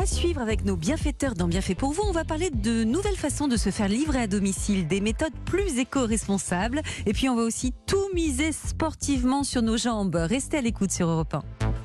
À 0.00 0.06
suivre 0.06 0.40
avec 0.40 0.64
nos 0.64 0.76
bienfaiteurs 0.76 1.34
dans 1.34 1.46
Bienfait 1.46 1.74
pour 1.74 1.92
vous, 1.92 2.00
on 2.06 2.12
va 2.12 2.24
parler 2.24 2.48
de 2.48 2.84
nouvelles 2.84 3.18
façons 3.18 3.48
de 3.48 3.58
se 3.58 3.68
faire 3.68 3.86
livrer 3.86 4.22
à 4.22 4.26
domicile, 4.26 4.88
des 4.88 5.02
méthodes 5.02 5.34
plus 5.44 5.78
éco-responsables. 5.78 6.80
Et 7.04 7.12
puis 7.12 7.28
on 7.28 7.36
va 7.36 7.42
aussi 7.42 7.74
tout 7.86 8.08
miser 8.14 8.52
sportivement 8.52 9.44
sur 9.44 9.60
nos 9.60 9.76
jambes. 9.76 10.14
Restez 10.14 10.56
à 10.56 10.62
l'écoute 10.62 10.90
sur 10.90 11.06
Europe 11.06 11.34
1. 11.34 11.79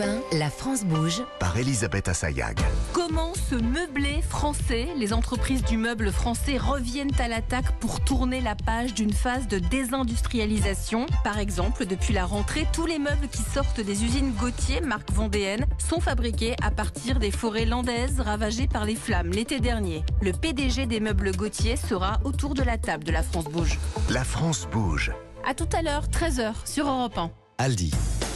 Europe 0.00 0.22
1, 0.32 0.38
la 0.38 0.50
France 0.50 0.84
bouge. 0.84 1.22
par 1.38 1.56
Elisabeth 1.56 2.08
Assayag. 2.08 2.58
Comment 2.92 3.32
ce 3.34 3.54
meublé 3.54 4.22
français 4.22 4.88
Les 4.96 5.12
entreprises 5.12 5.62
du 5.64 5.76
meuble 5.76 6.12
français 6.12 6.58
reviennent 6.58 7.10
à 7.18 7.28
l'attaque 7.28 7.72
pour 7.78 8.00
tourner 8.00 8.40
la 8.40 8.54
page 8.54 8.94
d'une 8.94 9.12
phase 9.12 9.48
de 9.48 9.58
désindustrialisation? 9.58 11.06
Par 11.24 11.38
exemple, 11.38 11.86
depuis 11.86 12.14
la 12.14 12.24
rentrée, 12.24 12.66
tous 12.72 12.86
les 12.86 12.98
meubles 12.98 13.28
qui 13.28 13.42
sortent 13.42 13.80
des 13.80 14.04
usines 14.04 14.32
Gauthier, 14.32 14.80
marque 14.80 15.10
vendéenne, 15.12 15.66
sont 15.78 16.00
fabriqués 16.00 16.54
à 16.62 16.70
partir 16.70 17.18
des 17.18 17.30
forêts 17.30 17.64
landaises 17.66 18.20
ravagées 18.20 18.68
par 18.68 18.84
les 18.84 18.96
flammes 18.96 19.30
l'été 19.30 19.60
dernier. 19.60 20.04
Le 20.22 20.32
PDG 20.32 20.86
des 20.86 21.00
meubles 21.00 21.32
Gauthier 21.36 21.76
sera 21.76 22.20
autour 22.24 22.54
de 22.54 22.62
la 22.62 22.78
table 22.78 23.04
de 23.04 23.12
la 23.12 23.22
France 23.22 23.46
Bouge. 23.46 23.78
La 24.08 24.24
France 24.24 24.68
bouge. 24.70 25.12
À 25.46 25.54
tout 25.54 25.68
à 25.72 25.82
l'heure, 25.82 26.06
13h 26.08 26.52
sur 26.64 26.88
Europe 26.88 27.16
1. 27.16 27.30
Aldi. 27.58 27.92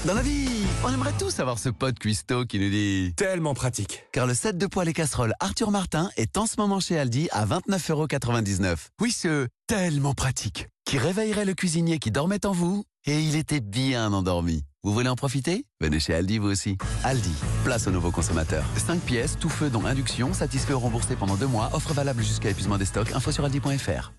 Dans 0.07 0.13
la 0.13 0.21
vie, 0.21 0.47
on 0.85 0.93
aimerait 0.93 1.15
tous 1.19 1.41
avoir 1.41 1.59
ce 1.59 1.71
pote 1.71 1.99
cuistot 1.99 2.45
qui 2.45 2.59
nous 2.59 2.69
dit 2.69 3.15
Tellement 3.17 3.55
pratique. 3.55 4.05
Car 4.13 4.27
le 4.27 4.35
set 4.35 4.59
de 4.59 4.67
poêles 4.67 4.91
et 4.91 4.93
casseroles 4.93 5.33
Arthur 5.41 5.71
Martin 5.71 6.11
est 6.19 6.37
en 6.37 6.45
ce 6.45 6.57
moment 6.59 6.79
chez 6.79 6.99
Aldi 6.99 7.29
à 7.33 7.47
29,99€. 7.47 8.77
Oui, 9.01 9.13
ce 9.13 9.49
tellement 9.67 10.13
pratique 10.13 10.69
qui 10.85 10.99
réveillerait 10.99 11.47
le 11.47 11.55
cuisinier 11.55 11.99
qui 11.99 12.11
dormait 12.11 12.45
en 12.45 12.53
vous 12.53 12.85
et 13.07 13.19
il 13.19 13.35
était 13.35 13.61
bien 13.61 14.13
endormi. 14.13 14.65
Vous 14.83 14.93
voulez 14.93 15.09
en 15.09 15.17
profiter? 15.17 15.65
Venez 15.81 16.01
chez 16.01 16.15
Aldi 16.15 16.37
vous 16.37 16.51
aussi. 16.51 16.77
Aldi, 17.03 17.33
place 17.65 17.87
aux 17.87 17.91
nouveaux 17.91 18.11
consommateurs. 18.11 18.67
5 18.77 19.01
pièces, 19.01 19.39
tout 19.41 19.49
feu 19.49 19.71
dont 19.71 19.87
induction, 19.87 20.35
satisfait 20.35 20.75
ou 20.75 20.81
remboursé 20.81 21.17
pendant 21.17 21.37
2 21.37 21.47
mois, 21.47 21.71
offre 21.73 21.95
valable 21.95 22.23
jusqu'à 22.23 22.51
épuisement 22.51 22.77
des 22.77 22.85
stocks, 22.85 23.13
info 23.13 23.33
sur 23.33 23.47
aldi.fr. 23.47 24.13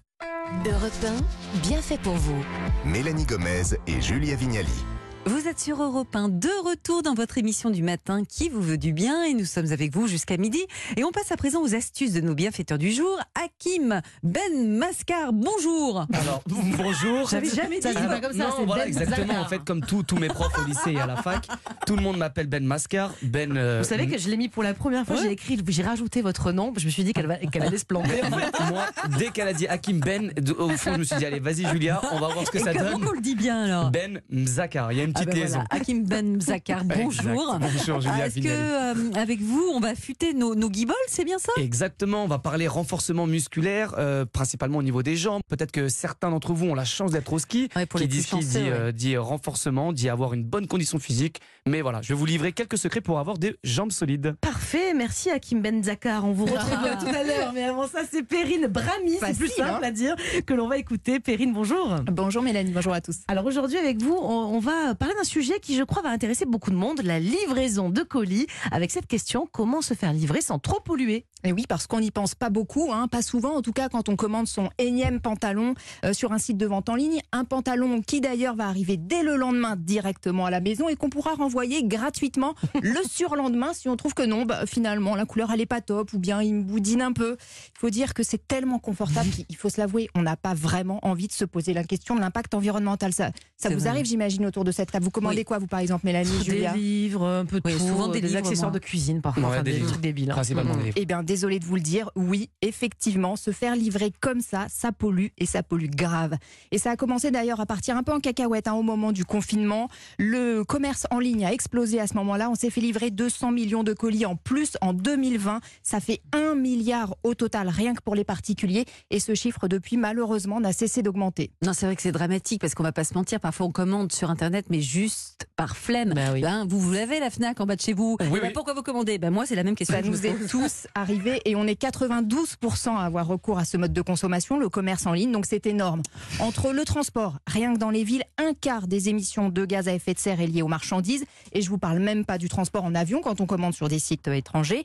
Europe 0.66 1.06
1, 1.06 1.59
bien 1.59 1.81
fait 1.81 2.00
pour 2.02 2.16
vous. 2.16 2.44
Mélanie 2.86 3.26
Gomez 3.26 3.76
et 3.86 4.02
Julia 4.02 4.36
Vignali. 4.36 4.84
Vous 5.28 5.48
êtes 5.48 5.59
sur 5.59 5.81
Europe 5.81 6.16
1, 6.16 6.30
de 6.30 6.70
retour 6.70 7.02
dans 7.02 7.16
votre 7.16 7.40
émission 7.40 7.72
du 7.72 7.81
matin 7.81 8.23
qui 8.23 8.48
vous 8.48 8.62
veut 8.62 8.78
du 8.78 8.94
bien 8.94 9.23
et 9.23 9.34
nous 9.34 9.45
sommes 9.45 9.72
avec 9.72 9.92
vous 9.92 10.06
jusqu'à 10.06 10.38
midi. 10.38 10.62
Et 10.98 11.04
on 11.04 11.12
passe 11.12 11.31
à 11.31 11.36
présent 11.38 11.64
aux 11.64 11.73
astuces 11.73 12.14
de 12.14 12.22
nos 12.22 12.36
bienfaiteurs 12.36 12.78
du 12.78 12.92
jour. 12.92 13.20
Hakim 13.34 14.02
Ben 14.22 14.78
Mascar, 14.78 15.34
bonjour 15.34 16.06
Alors, 16.14 16.44
bonjour. 16.48 17.28
J'avais 17.28 17.50
jamais 17.50 17.78
dit 17.80 17.88
Ça, 17.88 17.94
ça. 17.94 18.02
pas 18.02 18.22
comme 18.22 18.38
ça. 18.38 18.50
Non, 18.50 18.66
voilà, 18.68 18.86
exactement. 18.88 19.40
En 19.40 19.46
fait, 19.46 19.64
comme 19.66 19.81
tous 19.81 20.16
mes 20.18 20.28
profs 20.28 20.59
au 20.59 20.66
lycée 20.68 20.92
et 20.92 21.00
à 21.00 21.08
la 21.08 21.16
fac, 21.16 21.48
tout 21.86 21.95
le 21.95 22.02
monde 22.02 22.17
m'appelle 22.17 22.47
Ben 22.47 22.64
Mascar. 22.66 23.14
Ben. 23.22 23.55
euh, 23.55 23.80
Vous 23.83 23.88
savez 23.88 24.08
que 24.08 24.17
je 24.17 24.28
l'ai 24.30 24.38
mis 24.38 24.50
pour 24.50 24.64
la 24.64 24.73
première 24.73 25.05
fois, 25.05 25.16
Ouais. 25.17 25.22
j'ai 25.23 25.31
écrit, 25.31 25.59
j'ai 25.67 25.83
rajouté 25.83 26.22
votre 26.22 26.52
nom, 26.52 26.73
je 26.78 26.86
me 26.86 26.89
suis 26.89 27.03
dit 27.03 27.14
qu'elle 27.14 27.28
va- 27.28 27.38
qu'elle 27.38 27.61
allait 27.64 27.78
se 27.78 27.86
planter. 27.86 28.23
en 28.23 28.38
fait, 28.38 28.59
moi, 28.69 28.86
dès 29.19 29.28
qu'elle 29.30 29.47
a 29.47 29.53
dit 29.53 29.67
Hakim 29.67 30.00
Ben, 30.00 30.31
au 30.58 30.69
fond, 30.69 30.94
je 30.94 31.00
me 31.00 31.03
suis 31.03 31.16
dit, 31.17 31.25
allez, 31.25 31.39
vas-y, 31.39 31.66
Julia, 31.67 32.02
on 32.11 32.19
va 32.19 32.30
voir 32.33 32.45
ce 32.45 32.52
que 32.52 32.58
Et 32.58 32.61
ça 32.61 32.73
donne. 32.73 33.06
on 33.08 33.11
le 33.11 33.22
dit 33.22 33.36
bien 33.36 33.63
alors 33.66 33.91
Ben 33.91 34.19
Mzakar. 34.30 34.91
Il 34.94 34.97
y 34.97 35.02
a 35.02 35.03
une 35.03 35.11
Ah 35.16 35.19
petite 35.19 35.30
ben 35.30 35.36
liaison. 35.39 35.53
voilà, 35.59 35.67
Hakim 35.81 36.03
Ben 36.06 36.41
Zakar, 36.41 36.83
bonjour. 36.86 37.59
Bonjour, 37.59 38.02
Julia 38.02 38.28
Est-ce 38.28 38.39
que 38.39 38.47
euh, 38.47 38.94
avec 39.16 39.41
vous, 39.41 39.69
on 39.73 39.80
va 39.80 39.94
futer 39.95 40.33
nos, 40.33 40.56
nos 40.56 40.69
guibolles, 40.69 40.95
c'est 41.08 41.23
bien 41.25 41.38
ça? 41.38 41.52
Exactement, 41.58 42.23
on 42.23 42.28
va 42.28 42.39
parler 42.39 42.67
renforcement 42.67 43.28
musculaire, 43.28 43.94
euh, 43.97 44.25
principalement 44.25 44.80
au 44.80 44.83
niveau 44.83 45.03
des 45.03 45.16
jambes. 45.16 45.41
Peut-être 45.47 45.72
que 45.72 45.88
certains 45.88 46.31
d'entre 46.31 46.53
vous 46.53 46.66
ont 46.66 46.75
la 46.75 46.86
chance 46.86 47.11
d'être 47.11 47.31
au 47.31 47.39
ski. 47.39 47.69
Ouais, 47.75 47.86
pour 47.86 48.00
qui 48.00 48.08
les 48.08 48.11
dit 48.11 48.23
chanceux, 48.23 48.47
dit, 48.47 48.58
ouais. 48.58 48.72
euh, 48.72 48.91
dit 48.91 49.17
renforcement, 49.17 49.94
dit 49.94 50.09
avoir 50.09 50.33
une 50.33 50.44
bonne 50.44 50.67
condition 50.67 50.97
physique. 51.00 51.39
Mais 51.67 51.75
voilà, 51.81 52.02
je 52.02 52.09
vais 52.09 52.14
vous 52.16 52.26
livrer 52.26 52.52
quelques 52.52 52.78
secrets 52.78 53.02
pour 53.02 53.20
avoir 53.20 53.38
des 53.38 53.56
jambes 53.64 53.92
solides. 53.92 54.36
Parfait, 54.42 54.94
merci 54.94 55.30
Hakim 55.30 55.62
Ben 55.62 55.84
Zakar. 55.84 56.26
On 56.26 56.31
vous 56.31 56.45
retrouve 56.45 56.70
Ah. 56.84 56.95
tout 57.00 57.08
à 57.08 57.23
l'heure. 57.23 57.52
Mais 57.54 57.64
avant 57.64 57.88
ça, 57.88 58.02
c'est 58.12 58.23
Perrine 58.23 58.68
Brami, 58.68 59.18
c'est 59.19 59.36
plus 59.38 59.47
Facile, 59.47 59.63
simple 59.66 59.84
hein. 59.84 59.88
à 59.88 59.91
dire, 59.91 60.16
que 60.46 60.53
l'on 60.53 60.68
va 60.68 60.78
écouter. 60.78 61.19
Perrine, 61.19 61.53
bonjour. 61.53 61.96
Bonjour 62.12 62.41
Mélanie, 62.44 62.72
bonjour 62.72 62.94
à 62.94 63.02
tous. 63.02 63.18
Alors 63.28 63.46
aujourd'hui 63.46 63.78
avec 63.78 64.02
vous, 64.02 64.18
on, 64.19 64.56
on 64.56 64.59
va 64.59 64.96
parler 64.96 65.13
d'un 65.16 65.24
sujet 65.24 65.59
qui 65.59 65.75
je 65.75 65.84
crois 65.84 66.02
va 66.02 66.09
intéresser 66.09 66.46
beaucoup 66.46 66.72
de 66.72 66.75
monde, 66.75 67.02
la 67.03 67.19
livraison 67.19 67.90
de 67.90 68.02
colis, 68.03 68.47
avec 68.72 68.92
cette 68.92 69.07
question, 69.07 69.47
comment 69.52 69.81
se 69.81 69.94
faire 69.94 70.13
livrer 70.13 70.42
sans 70.42 70.59
trop 70.59 70.80
polluer? 70.80 71.25
Et 71.45 71.51
oui, 71.53 71.66
parce 71.69 71.85
qu'on 71.88 72.00
n'y 72.00 72.11
pense 72.11 72.33
pas 72.35 72.50
beaucoup, 72.50 72.89
hein, 72.91 73.07
pas 73.07 73.22
souvent, 73.22 73.56
en 73.56 73.61
tout 73.61 73.72
cas 73.72 73.88
quand 73.88 74.09
on 74.09 74.16
commande 74.16 74.47
son 74.47 74.69
énième 74.79 75.19
pantalon 75.19 75.75
euh, 76.03 76.11
sur 76.13 76.31
un 76.33 76.39
site 76.39 76.57
de 76.57 76.66
vente 76.66 76.89
en 76.89 76.95
ligne. 76.95 77.19
Un 77.31 77.45
pantalon 77.45 78.01
qui 78.01 78.19
d'ailleurs 78.19 78.56
va 78.56 78.67
arriver 78.67 78.97
dès 78.97 79.22
le 79.23 79.35
lendemain 79.35 79.75
directement 79.78 80.45
à 80.47 80.50
la 80.50 80.59
maison 80.59 80.89
et 80.89 80.95
qu'on 80.95 81.09
pourra 81.09 81.35
renvoyer 81.35 81.83
gratuitement 81.83 82.56
le 82.81 82.97
surlendemain 83.07 83.73
si 83.73 83.89
on 83.89 83.95
trouve 83.95 84.13
que 84.16 84.23
non, 84.23 84.45
bah, 84.45 84.66
finalement 84.66 85.16
la 85.16 85.25
couleur 85.25 85.51
elle 85.53 85.61
est 85.61 85.66
pas 85.66 85.81
top 85.81 86.13
ou 86.13 86.19
bien 86.19 86.41
il 86.41 86.56
me 86.56 86.63
boudine 86.63 87.01
un 87.01 87.11
peu. 87.13 87.38
Il 87.75 87.79
faut 87.79 87.89
dire 87.91 88.13
que 88.13 88.23
c'est 88.23 88.47
tellement 88.47 88.79
confortable 88.79 89.29
qu'il 89.29 89.56
faut 89.56 89.69
se 89.69 89.79
l'avouer, 89.79 90.09
on 90.16 90.22
n'a 90.23 90.35
pas 90.38 90.53
vraiment 90.56 91.00
envie 91.03 91.27
de 91.27 91.33
se 91.33 91.45
poser 91.45 91.73
la 91.73 91.83
question 91.83 92.16
de 92.16 92.22
l'impact 92.22 92.53
environnemental. 92.56 93.13
Ça, 93.13 93.29
ça 93.57 93.69
vous 93.69 93.79
vrai. 93.79 93.89
arrive, 93.89 94.06
j'imagine, 94.06 94.45
autour 94.47 94.63
de 94.63 94.72
cette 94.72 94.91
table. 94.91 95.06
Vous 95.06 95.12
commandez 95.12 95.38
Oui. 95.38 95.44
quoi, 95.45 95.59
vous 95.59 95.67
par 95.67 95.79
exemple, 95.79 96.06
Mélanie, 96.06 96.38
Des 96.39 96.44
Julia? 96.44 96.73
livres, 96.73 97.27
un 97.27 97.45
peu 97.45 97.59
de 97.59 97.67
Oui, 97.67 97.73
tout, 97.73 97.79
souvent 97.88 98.07
des 98.07 98.22
livres, 98.22 98.38
accessoires 98.38 98.72
moi. 98.72 98.79
de 98.79 98.83
cuisine 98.83 99.22
parfois, 99.22 99.44
Ouais, 99.44 99.50
enfin, 99.50 99.63
des 99.63 99.72
des, 99.72 99.77
livres. 99.77 99.89
trucs 99.91 100.01
débiles. 100.01 100.31
hein. 100.31 100.35
Principalement 100.35 100.75
des 100.75 100.83
livres. 100.85 100.95
Eh 100.97 101.06
bien, 101.06 101.23
désolé 101.35 101.59
de 101.59 101.66
vous 101.66 101.75
le 101.75 101.81
dire, 101.81 102.09
oui, 102.16 102.50
effectivement, 102.62 103.35
se 103.35 103.51
faire 103.51 103.75
livrer 103.75 104.13
comme 104.22 104.40
ça, 104.40 104.68
ça 104.69 104.94
pollue 104.94 105.28
et 105.38 105.46
ça 105.46 105.63
pollue 105.63 105.90
grave. 105.90 106.35
Et 106.72 106.78
ça 106.78 106.91
a 106.91 106.96
commencé 106.96 107.29
d'ailleurs 107.29 107.59
à 107.59 107.66
partir 107.66 107.97
un 107.97 108.03
peu 108.03 108.13
en 108.13 108.22
cacahuète 108.22 108.69
hein, 108.69 108.73
au 108.75 108.84
moment 108.84 109.12
du 109.12 109.25
confinement. 109.25 109.90
Le 110.18 110.63
commerce 110.63 111.07
en 111.12 111.19
ligne 111.19 111.45
a 111.45 111.51
explosé 111.51 112.00
à 112.00 112.07
ce 112.07 112.13
moment-là. 112.13 112.50
On 112.50 112.56
s'est 112.56 112.69
fait 112.69 112.79
livrer 112.79 113.12
200 113.12 113.51
millions 113.51 113.84
de 113.84 113.91
colis 113.91 114.25
en 114.25 114.38
plus 114.38 114.78
en 114.79 114.94
2020. 114.94 115.59
Ça 115.84 116.00
fait 116.00 116.22
1 116.31 116.56
milliard 116.56 117.18
au 117.24 117.34
total, 117.34 117.68
rien 117.68 117.94
que 117.94 118.01
pour 118.01 118.16
les 118.16 118.24
particuliers. 118.24 118.85
Et 119.09 119.19
ce 119.19 119.35
chiffre, 119.35 119.68
depuis, 119.68 119.97
malheureusement, 119.97 120.62
n'a 120.62 120.72
cessé 120.72 121.01
d'augmenter. 121.01 121.51
Non, 121.66 121.74
c'est 121.74 121.85
vrai 121.85 121.97
que 121.97 122.01
c'est 122.01 122.13
dramatique 122.13 122.62
parce 122.62 122.75
qu'on 122.75 122.84
va 122.84 122.94
pas 122.94 123.03
se 123.03 123.13
mentir. 123.13 123.41
Parfois, 123.41 123.66
on 123.66 123.72
commande 123.74 124.13
sur 124.13 124.29
Internet, 124.29 124.68
mais 124.69 124.79
juste 124.79 125.50
par 125.57 125.75
flemme. 125.75 126.13
Bah 126.13 126.31
oui. 126.31 126.40
Ben, 126.40 126.66
vous, 126.66 126.79
vous 126.79 126.94
l'avez 126.94 127.19
la 127.19 127.29
Fnac 127.29 127.59
en 127.59 127.66
bas 127.66 127.75
de 127.75 127.81
chez 127.81 127.91
vous. 127.91 128.16
Oui, 128.22 128.40
Ben, 128.40 128.40
oui. 128.41 128.53
Pourquoi 128.53 128.74
vous 128.74 128.84
commandez? 128.84 129.18
Ben, 129.18 129.31
Moi, 129.31 129.45
c'est 129.45 129.56
la 129.56 129.63
même 129.63 129.75
question. 129.75 129.95
Ça 129.97 130.01
que 130.01 130.07
je 130.07 130.12
nous 130.12 130.25
est 130.25 130.47
tous 130.47 130.88
arrivé 130.95 131.15
et 131.46 131.56
on 131.56 131.66
est 131.68 131.81
92% 131.81 132.96
à 132.96 133.02
avoir 133.02 133.28
recours 133.28 133.58
à 133.58 133.66
ce 133.66 133.78
mode 133.78 133.94
de 133.94 134.02
consommation, 134.02 134.59
le 134.59 134.70
commerce 134.70 135.06
en 135.06 135.14
ligne, 135.14 135.31
donc 135.31 135.46
c'est 135.46 135.66
énorme. 135.66 136.02
Entre 136.40 136.72
le 136.72 136.84
transport, 136.84 137.38
rien 137.48 137.74
que 137.74 137.80
dans 137.80 137.90
les 137.90 138.03
villes, 138.03 138.24
un 138.38 138.53
quart 138.53 138.88
des 138.88 139.09
émissions 139.09 139.50
de 139.50 139.66
gaz 139.66 139.88
à 139.88 139.94
effet 139.94 140.14
de 140.14 140.20
serre 140.20 140.42
est 140.42 140.48
lié 140.48 140.62
aux 140.62 140.68
marchandises 140.68 141.25
et 141.54 141.62
je 141.62 141.70
vous 141.70 141.78
parle 141.78 142.00
même 142.00 142.25
pas 142.25 142.38
du 142.38 142.50
transport 142.50 142.84
en 142.84 142.96
avion 142.96 143.22
quand 143.22 143.42
on 143.42 143.46
commande 143.46 143.74
sur 143.74 143.88
des 143.88 144.00
sites 144.00 144.28
étrangers. 144.28 144.84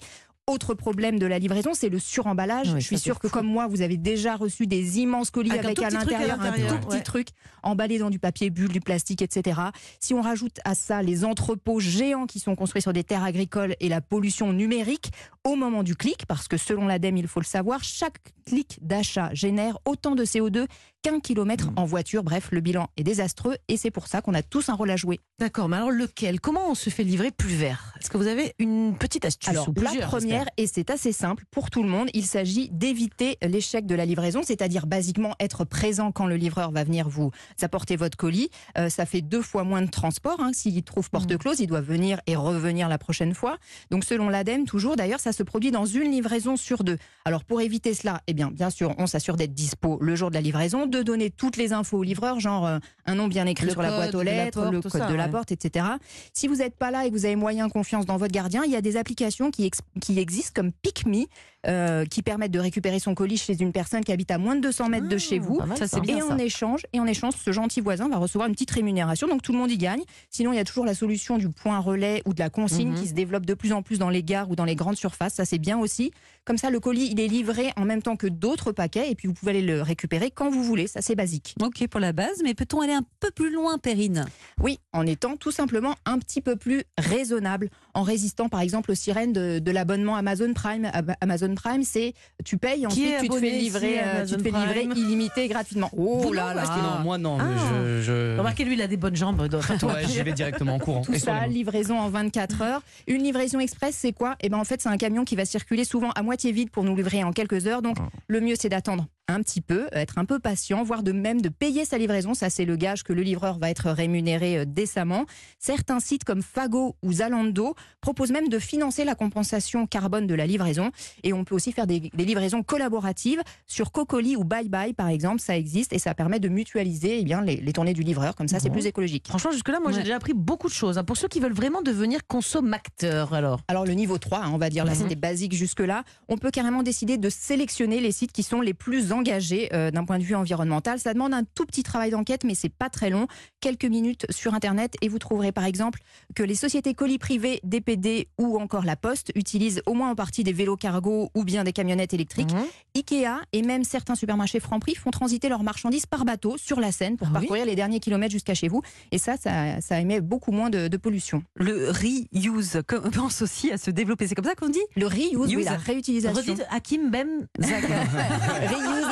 Autre 0.50 0.74
problème 0.74 1.20
de 1.20 1.26
la 1.26 1.38
livraison, 1.38 1.74
c'est 1.74 1.88
le 1.88 2.00
suremballage. 2.00 2.72
Oui, 2.74 2.80
je 2.80 2.86
suis 2.86 2.98
sûre 2.98 3.20
que 3.20 3.28
comme 3.28 3.46
moi, 3.46 3.68
vous 3.68 3.82
avez 3.82 3.96
déjà 3.96 4.34
reçu 4.34 4.66
des 4.66 4.98
immenses 4.98 5.30
colis 5.30 5.52
Avec 5.52 5.80
à 5.80 5.90
l'intérieur 5.90 6.40
un 6.40 6.50
tout 6.50 6.88
petit 6.88 6.96
ouais. 6.96 7.02
truc 7.04 7.28
emballé 7.62 7.98
dans 7.98 8.10
du 8.10 8.18
papier 8.18 8.50
bulle, 8.50 8.72
du 8.72 8.80
plastique, 8.80 9.22
etc. 9.22 9.60
Si 10.00 10.12
on 10.12 10.20
rajoute 10.20 10.58
à 10.64 10.74
ça 10.74 11.02
les 11.02 11.24
entrepôts 11.24 11.78
géants 11.78 12.26
qui 12.26 12.40
sont 12.40 12.56
construits 12.56 12.82
sur 12.82 12.92
des 12.92 13.04
terres 13.04 13.22
agricoles 13.22 13.76
et 13.78 13.88
la 13.88 14.00
pollution 14.00 14.52
numérique 14.52 15.12
au 15.44 15.54
moment 15.54 15.84
du 15.84 15.94
clic, 15.94 16.26
parce 16.26 16.48
que 16.48 16.56
selon 16.56 16.88
l'ADEME, 16.88 17.18
il 17.18 17.28
faut 17.28 17.38
le 17.38 17.46
savoir, 17.46 17.84
chaque 17.84 18.18
clic 18.44 18.80
d'achat 18.82 19.30
génère 19.32 19.78
autant 19.84 20.16
de 20.16 20.24
CO2 20.24 20.66
qu'un 21.02 21.20
kilomètre 21.20 21.70
en 21.76 21.84
voiture. 21.84 22.22
Bref, 22.22 22.48
le 22.52 22.60
bilan 22.60 22.88
est 22.96 23.02
désastreux 23.02 23.56
et 23.68 23.76
c'est 23.76 23.90
pour 23.90 24.06
ça 24.06 24.20
qu'on 24.20 24.34
a 24.34 24.42
tous 24.42 24.68
un 24.68 24.74
rôle 24.74 24.90
à 24.90 24.96
jouer. 24.96 25.20
D'accord, 25.38 25.68
mais 25.68 25.76
alors 25.76 25.90
lequel? 25.90 26.40
Comment 26.40 26.70
on 26.70 26.74
se 26.74 26.90
fait 26.90 27.04
livrer 27.04 27.30
plus 27.30 27.54
vert 27.54 27.94
Est-ce 28.00 28.10
que 28.10 28.18
vous 28.18 28.26
avez 28.26 28.54
une 28.58 28.96
petite 28.96 29.24
astuce 29.24 29.48
Alors, 29.48 29.68
ou 29.68 29.80
la 29.80 30.06
première, 30.06 30.46
et 30.56 30.66
c'est 30.66 30.90
assez 30.90 31.12
simple 31.12 31.44
pour 31.50 31.70
tout 31.70 31.82
le 31.82 31.88
monde, 31.88 32.10
il 32.12 32.24
s'agit 32.24 32.68
d'éviter 32.70 33.38
l'échec 33.42 33.86
de 33.86 33.94
la 33.94 34.04
livraison, 34.04 34.42
c'est-à-dire 34.44 34.86
basiquement 34.86 35.34
être 35.40 35.64
présent 35.64 36.12
quand 36.12 36.26
le 36.26 36.36
livreur 36.36 36.70
va 36.70 36.84
venir 36.84 37.08
vous 37.08 37.30
apporter 37.62 37.96
votre 37.96 38.16
colis. 38.16 38.50
Euh, 38.76 38.88
ça 38.88 39.06
fait 39.06 39.22
deux 39.22 39.42
fois 39.42 39.64
moins 39.64 39.82
de 39.82 39.90
transport. 39.90 40.40
Hein. 40.40 40.50
S'il 40.52 40.82
trouve 40.82 41.10
porte 41.10 41.36
close, 41.38 41.60
il 41.60 41.66
doit 41.66 41.80
venir 41.80 42.20
et 42.26 42.36
revenir 42.36 42.88
la 42.88 42.98
prochaine 42.98 43.34
fois. 43.34 43.56
Donc, 43.90 44.04
selon 44.04 44.28
l'ADEME, 44.28 44.64
toujours, 44.64 44.96
d'ailleurs, 44.96 45.20
ça 45.20 45.32
se 45.32 45.42
produit 45.42 45.70
dans 45.70 45.86
une 45.86 46.10
livraison 46.10 46.56
sur 46.56 46.84
deux. 46.84 46.98
Alors, 47.24 47.44
pour 47.44 47.60
éviter 47.60 47.94
cela, 47.94 48.20
eh 48.26 48.34
bien, 48.34 48.50
bien 48.50 48.70
sûr, 48.70 48.94
on 48.98 49.06
s'assure 49.06 49.36
d'être 49.36 49.54
dispo 49.54 49.98
le 50.00 50.16
jour 50.16 50.30
de 50.30 50.34
la 50.34 50.40
livraison, 50.40 50.86
de 50.90 51.02
donner 51.02 51.30
toutes 51.30 51.56
les 51.56 51.72
infos 51.72 51.98
au 51.98 52.02
livreur, 52.02 52.38
genre 52.40 52.66
euh, 52.66 52.78
un 53.06 53.14
nom 53.14 53.28
bien 53.28 53.46
écrit 53.46 53.66
Le 53.66 53.72
sur 53.72 53.82
la 53.82 53.90
boîte 53.96 54.14
aux 54.14 54.22
lettres, 54.22 54.60
porte, 54.60 54.72
le 54.72 54.80
code 54.82 55.00
ça, 55.00 55.06
de 55.06 55.14
la 55.14 55.28
porte, 55.28 55.52
etc. 55.52 55.86
Si 56.32 56.46
vous 56.48 56.56
n'êtes 56.56 56.76
pas 56.76 56.90
là 56.90 57.06
et 57.06 57.10
que 57.10 57.14
vous 57.14 57.24
avez 57.24 57.36
moyen 57.36 57.68
confiance 57.68 58.04
dans 58.06 58.16
votre 58.16 58.32
gardien, 58.32 58.62
il 58.64 58.70
y 58.70 58.76
a 58.76 58.80
des 58.82 58.96
applications 58.96 59.50
qui, 59.50 59.64
ex- 59.64 59.80
qui 60.00 60.18
existent 60.18 60.52
comme 60.54 60.72
PickMe 60.72 61.24
euh, 61.66 62.04
qui 62.06 62.22
permettent 62.22 62.50
de 62.52 62.58
récupérer 62.58 62.98
son 62.98 63.14
colis 63.14 63.36
chez 63.36 63.60
une 63.60 63.72
personne 63.72 64.02
qui 64.02 64.12
habite 64.12 64.30
à 64.30 64.38
moins 64.38 64.56
de 64.56 64.60
200 64.60 64.88
mètres 64.88 65.08
de 65.08 65.18
chez 65.18 65.38
vous. 65.38 65.58
Pas 65.58 65.66
mal, 65.66 65.76
Ça, 65.78 65.86
c'est 65.88 66.00
bien 66.00 66.16
Et 66.18 66.22
en 66.22 66.38
échange, 66.38 66.86
et 66.92 67.00
en 67.00 67.06
échange, 67.06 67.34
ce 67.44 67.52
gentil 67.52 67.80
voisin 67.80 68.08
va 68.08 68.16
recevoir 68.16 68.48
une 68.48 68.54
petite 68.54 68.70
rémunération, 68.70 69.28
donc 69.28 69.42
tout 69.42 69.52
le 69.52 69.58
monde 69.58 69.70
y 69.70 69.76
gagne. 69.78 70.00
Sinon, 70.30 70.52
il 70.52 70.56
y 70.56 70.58
a 70.60 70.64
toujours 70.64 70.84
la 70.86 70.94
solution 70.94 71.36
du 71.38 71.50
point 71.50 71.78
relais 71.78 72.22
ou 72.26 72.32
de 72.34 72.38
la 72.38 72.48
consigne 72.50 72.90
Mhm. 72.92 73.00
qui 73.00 73.08
se 73.08 73.14
développe 73.14 73.44
de 73.46 73.54
plus 73.54 73.72
en 73.72 73.82
plus 73.82 73.98
dans 73.98 74.08
les 74.10 74.22
gares 74.22 74.50
ou 74.50 74.56
dans 74.56 74.64
les 74.64 74.74
grandes 74.74 74.96
surfaces. 74.96 75.34
Ça, 75.34 75.44
c'est 75.44 75.58
bien 75.58 75.78
aussi. 75.78 76.12
Comme 76.46 76.56
ça, 76.56 76.70
le 76.70 76.80
colis, 76.80 77.08
il 77.12 77.20
est 77.20 77.28
livré 77.28 77.72
en 77.76 77.84
même 77.84 78.00
temps 78.02 78.16
que 78.16 78.26
d'autres 78.26 78.72
paquets, 78.72 79.10
et 79.10 79.14
puis 79.14 79.28
vous 79.28 79.34
pouvez 79.34 79.50
aller 79.50 79.60
le 79.62 79.82
récupérer 79.82 80.30
quand 80.30 80.50
vous 80.50 80.64
voulez. 80.64 80.86
Ça, 80.86 81.02
c'est 81.02 81.14
basique. 81.14 81.54
Ok 81.62 81.86
pour 81.88 82.00
la 82.00 82.12
base, 82.12 82.40
mais 82.42 82.54
peut-on 82.54 82.80
aller 82.80 82.92
un 82.94 83.04
peu 83.20 83.30
plus 83.30 83.52
loin, 83.52 83.76
Perrine? 83.78 84.24
Oui, 84.62 84.78
en 84.92 85.06
étant 85.06 85.36
tout 85.36 85.50
simplement 85.50 85.94
un 86.06 86.18
petit 86.18 86.40
peu 86.40 86.56
plus 86.56 86.84
raisonnable, 86.98 87.68
en 87.94 88.02
résistant 88.02 88.48
par 88.48 88.60
exemple 88.60 88.90
aux 88.92 88.94
sirènes 88.94 89.32
de, 89.32 89.58
de 89.58 89.70
l'abonnement 89.70 90.16
Amazon 90.16 90.52
Prime. 90.54 90.88
Ab- 90.92 91.14
Amazon 91.50 91.54
Prime, 91.54 91.82
c'est 91.82 92.14
tu 92.44 92.56
payes, 92.58 92.86
ensuite 92.86 93.18
tu 93.20 93.28
te 93.28 93.36
fais 93.38 93.50
livrer, 93.50 93.98
euh, 94.02 94.26
tu 94.26 94.36
te 94.36 94.42
fais 94.42 94.50
livrer 94.50 94.82
illimité 94.96 95.48
gratuitement. 95.48 95.90
Oh 95.96 96.18
Vous 96.20 96.32
là 96.32 96.54
là 96.54 96.64
Non, 96.98 97.04
moi 97.04 97.18
non, 97.18 97.36
mais 97.38 97.44
Ah. 97.46 97.74
je, 97.98 98.02
je- 98.02 98.38
Remarquez, 98.38 98.64
lui, 98.64 98.74
il 98.74 98.82
a 98.82 98.86
des 98.86 98.96
bonnes 98.96 99.16
jambes. 99.16 99.40
Ouais, 99.90 100.06
j'y 100.06 100.22
vais 100.22 100.32
directement 100.32 100.74
en 100.74 100.78
courant. 100.78 101.02
Tout 101.02 101.14
ça, 101.16 101.46
livraison 101.46 101.98
en 101.98 102.08
24 102.08 102.62
heures. 102.62 102.82
Une 103.06 103.22
livraison 103.22 103.58
express, 103.60 103.96
c'est 103.98 104.12
quoi? 104.12 104.36
Eh 104.40 104.48
ben 104.48 104.58
en 104.58 104.64
fait, 104.64 104.80
c'est 104.80 104.88
un 104.88 104.96
camion 104.96 105.24
qui 105.24 105.36
va 105.36 105.44
circuler 105.44 105.84
souvent 105.84 106.10
à 106.10 106.22
moitié 106.22 106.52
vide 106.52 106.70
pour 106.70 106.84
nous 106.84 106.94
livrer 106.94 107.24
en 107.24 107.32
quelques 107.32 107.66
heures. 107.66 107.82
Donc, 107.82 107.96
le 108.28 108.40
mieux, 108.40 108.54
c'est 108.58 108.68
d'attendre 108.68 109.06
un 109.30 109.42
petit 109.42 109.60
peu, 109.60 109.88
être 109.92 110.18
un 110.18 110.24
peu 110.24 110.38
patient, 110.38 110.82
voire 110.82 111.02
de 111.02 111.12
même 111.12 111.40
de 111.40 111.48
payer 111.48 111.84
sa 111.84 111.98
livraison. 111.98 112.34
Ça, 112.34 112.50
c'est 112.50 112.64
le 112.64 112.76
gage 112.76 113.02
que 113.02 113.12
le 113.12 113.22
livreur 113.22 113.58
va 113.58 113.70
être 113.70 113.90
rémunéré 113.90 114.58
euh, 114.58 114.64
décemment. 114.66 115.24
Certains 115.58 116.00
sites 116.00 116.24
comme 116.24 116.42
Fago 116.42 116.96
ou 117.02 117.12
Zalando 117.14 117.74
proposent 118.00 118.32
même 118.32 118.48
de 118.48 118.58
financer 118.58 119.04
la 119.04 119.14
compensation 119.14 119.86
carbone 119.86 120.26
de 120.26 120.34
la 120.34 120.46
livraison. 120.46 120.90
Et 121.22 121.32
on 121.32 121.44
peut 121.44 121.54
aussi 121.54 121.72
faire 121.72 121.86
des, 121.86 122.00
des 122.14 122.24
livraisons 122.24 122.62
collaboratives 122.62 123.42
sur 123.66 123.92
Cocoli 123.92 124.36
ou 124.36 124.44
Bye 124.44 124.68
Bye, 124.68 124.92
par 124.94 125.08
exemple. 125.08 125.40
Ça 125.40 125.56
existe 125.56 125.92
et 125.92 125.98
ça 125.98 126.14
permet 126.14 126.40
de 126.40 126.48
mutualiser 126.48 127.18
eh 127.20 127.24
bien, 127.24 127.42
les, 127.42 127.56
les 127.56 127.72
tournées 127.72 127.94
du 127.94 128.02
livreur. 128.02 128.34
Comme 128.36 128.48
ça, 128.48 128.58
c'est 128.60 128.70
plus 128.70 128.86
écologique. 128.86 129.26
Franchement, 129.28 129.52
jusque-là, 129.52 129.80
moi, 129.80 129.92
j'ai 129.92 130.02
déjà 130.02 130.16
appris 130.16 130.34
beaucoup 130.34 130.68
de 130.68 130.72
choses. 130.72 130.98
hein. 130.98 131.04
Pour 131.04 131.16
ceux 131.16 131.28
qui 131.28 131.40
veulent 131.40 131.52
vraiment 131.52 131.82
devenir 131.82 132.26
consommateurs, 132.26 133.32
alors. 133.34 133.60
Alors 133.68 133.84
le 133.86 133.92
niveau 133.92 134.18
3, 134.18 134.38
hein, 134.44 134.50
on 134.52 134.58
va 134.58 134.70
dire, 134.70 134.84
là 134.84 134.92
Mhm. 134.92 134.98
c'était 134.98 135.14
basique 135.14 135.52
jusque-là, 135.54 136.04
on 136.28 136.36
peut 136.38 136.50
carrément 136.50 136.82
décider 136.82 137.16
de 137.18 137.28
sélectionner 137.30 138.00
les 138.00 138.12
sites 138.12 138.32
qui 138.32 138.42
sont 138.42 138.60
les 138.60 138.74
plus 138.74 139.12
engagés 139.20 139.68
euh, 139.72 139.90
d'un 139.90 140.04
point 140.04 140.18
de 140.18 140.24
vue 140.24 140.34
environnemental. 140.34 140.98
Ça 140.98 141.12
demande 141.12 141.34
un 141.34 141.44
tout 141.44 141.66
petit 141.66 141.82
travail 141.82 142.10
d'enquête, 142.10 142.44
mais 142.44 142.54
c'est 142.54 142.72
pas 142.72 142.88
très 142.88 143.10
long. 143.10 143.26
Quelques 143.60 143.84
minutes 143.84 144.26
sur 144.30 144.54
Internet 144.54 144.94
et 145.02 145.08
vous 145.08 145.18
trouverez 145.18 145.52
par 145.52 145.64
exemple 145.64 146.00
que 146.34 146.42
les 146.42 146.54
sociétés 146.54 146.94
colis 146.94 147.18
privées, 147.18 147.60
DPD 147.64 148.28
ou 148.38 148.58
encore 148.58 148.84
la 148.84 148.96
Poste 148.96 149.32
utilisent 149.34 149.82
au 149.86 149.94
moins 149.94 150.10
en 150.10 150.14
partie 150.14 150.42
des 150.44 150.52
vélos 150.52 150.76
cargo 150.76 151.30
ou 151.34 151.44
bien 151.44 151.64
des 151.64 151.72
camionnettes 151.72 152.14
électriques. 152.14 152.52
Mhm. 152.52 152.64
Ikea 152.96 153.40
et 153.52 153.62
même 153.62 153.84
certains 153.84 154.14
supermarchés 154.14 154.60
Franprix 154.60 154.94
font 154.94 155.10
transiter 155.10 155.48
leurs 155.48 155.62
marchandises 155.62 156.06
par 156.06 156.24
bateau 156.24 156.56
sur 156.56 156.80
la 156.80 156.92
Seine 156.92 157.16
pour 157.16 157.28
Ah 157.28 157.30
oui 157.34 157.40
parcourir 157.40 157.66
les 157.66 157.74
derniers 157.74 158.00
kilomètres 158.00 158.32
jusqu'à 158.32 158.54
chez 158.54 158.68
vous. 158.68 158.82
Et 159.12 159.18
ça, 159.18 159.36
ça, 159.36 159.80
ça 159.80 160.00
émet 160.00 160.20
beaucoup 160.20 160.52
moins 160.52 160.70
de, 160.70 160.88
de 160.88 160.96
pollution. 160.96 161.42
Le 161.56 161.90
reuse 161.90 162.80
commence 162.86 163.42
aussi 163.42 163.70
à 163.70 163.78
se 163.78 163.90
développer. 163.90 164.26
C'est 164.26 164.34
comme 164.34 164.44
ça 164.44 164.54
qu'on 164.54 164.68
dit? 164.68 164.80
Le 164.96 165.06
reuse, 165.06 165.54
oui, 165.54 165.64
la 165.64 165.76
réutilisation. 165.76 166.40
Redites 166.40 166.66
Hakim 166.70 167.10
Ben 167.10 167.46
Zaka. 167.58 167.86
Reuse 168.70 169.09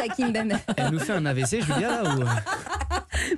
Elle 0.76 0.90
nous 0.90 0.98
fait 0.98 1.12
un 1.12 1.26
AVC, 1.26 1.62
Julia, 1.62 2.02
là 2.02 2.14
ou... 2.14 2.24